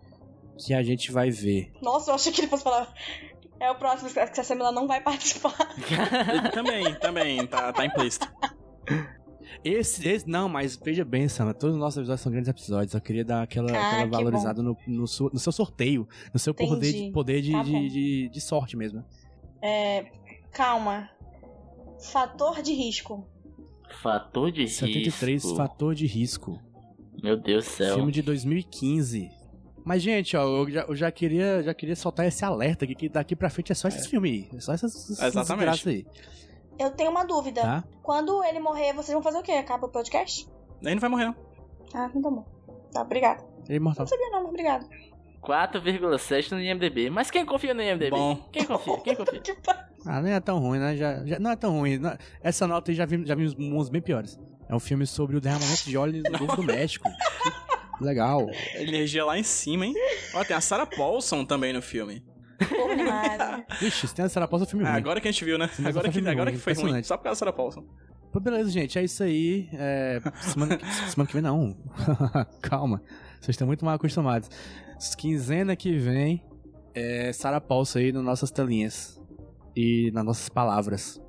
[0.57, 1.71] que a gente vai ver.
[1.81, 2.93] Nossa, eu achei que ele fosse falar.
[3.65, 5.55] É o próximo que a Samila não vai participar.
[6.53, 8.27] Também, também, tá, tá implícito.
[9.63, 12.93] Esse, esse não, mas veja bem, Samela, todos os nossos episódios são grandes episódios.
[12.93, 16.39] Eu queria dar aquela, Ah, aquela que valorizada no, no, su- no seu sorteio, no
[16.39, 16.69] seu Entendi.
[16.69, 19.03] poder, de, poder de, Tá de, de, de sorte mesmo.
[19.61, 20.05] É.
[20.51, 21.09] Calma.
[22.11, 23.27] Fator de risco.
[24.01, 25.57] Fator de 73, risco.
[25.57, 26.59] Fator de Risco.
[27.23, 27.95] Meu Deus do céu.
[27.95, 29.29] Filme de 2015.
[29.85, 33.07] Mas, gente, ó, eu já, eu já queria, já queria soltar esse alerta aqui, que
[33.07, 34.57] daqui pra frente é só esses filmes aí.
[34.57, 35.87] É só essas, essas Exatamente.
[35.87, 36.05] aí,
[36.79, 37.61] Eu tenho uma dúvida.
[37.61, 37.83] tá?
[38.01, 39.51] Quando ele morrer, vocês vão fazer o quê?
[39.53, 40.49] Acaba o podcast?
[40.81, 41.35] Ele não vai morrer, não.
[41.93, 42.45] Ah, então tá bom.
[42.91, 43.43] Tá, obrigada.
[43.65, 44.05] Ele é imortal.
[44.05, 44.85] Não sabia não, mas obrigada.
[45.43, 47.09] 4,7 no IMDB.
[47.11, 48.09] Mas quem confia no IMDB?
[48.09, 48.35] Bom.
[48.51, 48.97] Quem confia?
[49.01, 49.41] Quem confia?
[50.07, 50.95] Ah, não é tão ruim, né?
[50.95, 51.97] Já, já- não é tão ruim.
[51.97, 54.39] Não- essa nota aí já vimos, já vimos uns bem piores.
[54.69, 57.09] É um filme sobre o derramamento de óleo no Golfo do México.
[58.01, 58.47] Legal.
[58.75, 59.93] Energia lá em cima, hein?
[60.33, 62.23] Ó, tem a Sarah Paulson também no filme.
[62.69, 63.65] Porra.
[63.79, 64.97] Vixe, se tem a Sarah Paulson, é filme Ah, ruim.
[64.99, 65.69] agora que a gente viu, né?
[65.79, 67.03] mas Agora que, agora ruim, que foi ruim.
[67.03, 67.83] Só por causa da Sarah Paulson.
[68.31, 68.97] Pô, beleza, gente.
[68.99, 69.69] É isso aí.
[69.73, 71.75] É, semana, que- semana que vem não.
[72.61, 73.01] Calma.
[73.39, 74.49] Vocês estão muito mal acostumados.
[75.17, 76.43] Quinzena que vem
[76.93, 79.21] é Sarah Paulson aí nas nossas telinhas.
[79.75, 81.21] E nas nossas palavras.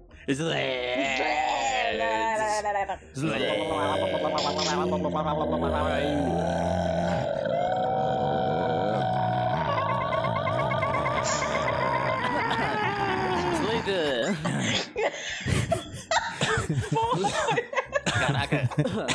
[18.04, 18.68] Caraca,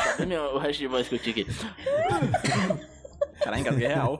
[0.04, 1.48] cadê meu, o resto de voz que eu tinha aqui?
[3.44, 4.20] Caralho, engasguei real.